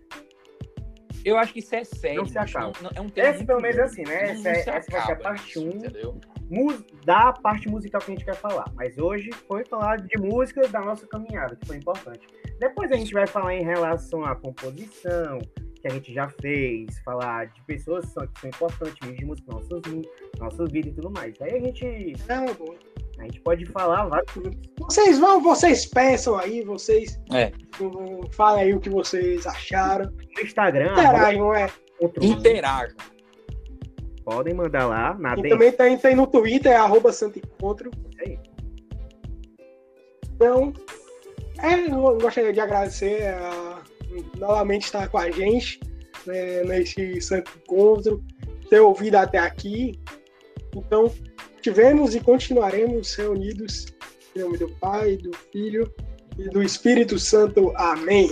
[1.25, 2.17] Eu acho que isso é sério.
[2.21, 2.71] Não se acaba.
[2.81, 4.23] não- é um tema Esse, muito pelo menos, é assim, né?
[4.23, 5.69] Não- Essa não é- essa vai ser a parte nisso, um.
[5.77, 6.19] Entendeu?
[6.49, 8.71] mus- da parte musical que a gente quer falar.
[8.73, 12.25] Mas hoje foi falar de música da nossa caminhada, que foi importante.
[12.57, 15.39] Depois a gente vai falar em relação à composição,
[15.81, 19.51] que a gente já fez, falar de pessoas que são, que são importantes de música,
[19.51, 19.81] nossas,
[20.39, 21.33] nossas vidas e tudo mais.
[21.41, 22.45] Aí a gente, Não.
[23.19, 24.31] A gente pode falar vários.
[24.79, 27.51] Vocês vão, vocês peçam aí, vocês É.
[28.31, 30.11] falem aí o que vocês acharam.
[30.35, 31.69] No Instagram, Interajam, é.
[31.99, 32.95] outro, Interajam.
[34.23, 37.89] podem mandar lá na E também tem, tem no Twitter, é arroba Santo Encontro.
[38.19, 38.37] aí.
[40.35, 40.71] Então,
[41.59, 43.81] É, eu gostaria de agradecer a,
[44.37, 45.79] novamente estar com a gente
[46.27, 48.23] né, nesse santo encontro,
[48.69, 49.99] ter ouvido até aqui.
[50.75, 51.11] Então,
[51.61, 53.87] tivemos e continuaremos reunidos
[54.35, 55.91] em nome do Pai, do Filho
[56.37, 57.73] e do Espírito Santo.
[57.75, 58.29] Amém.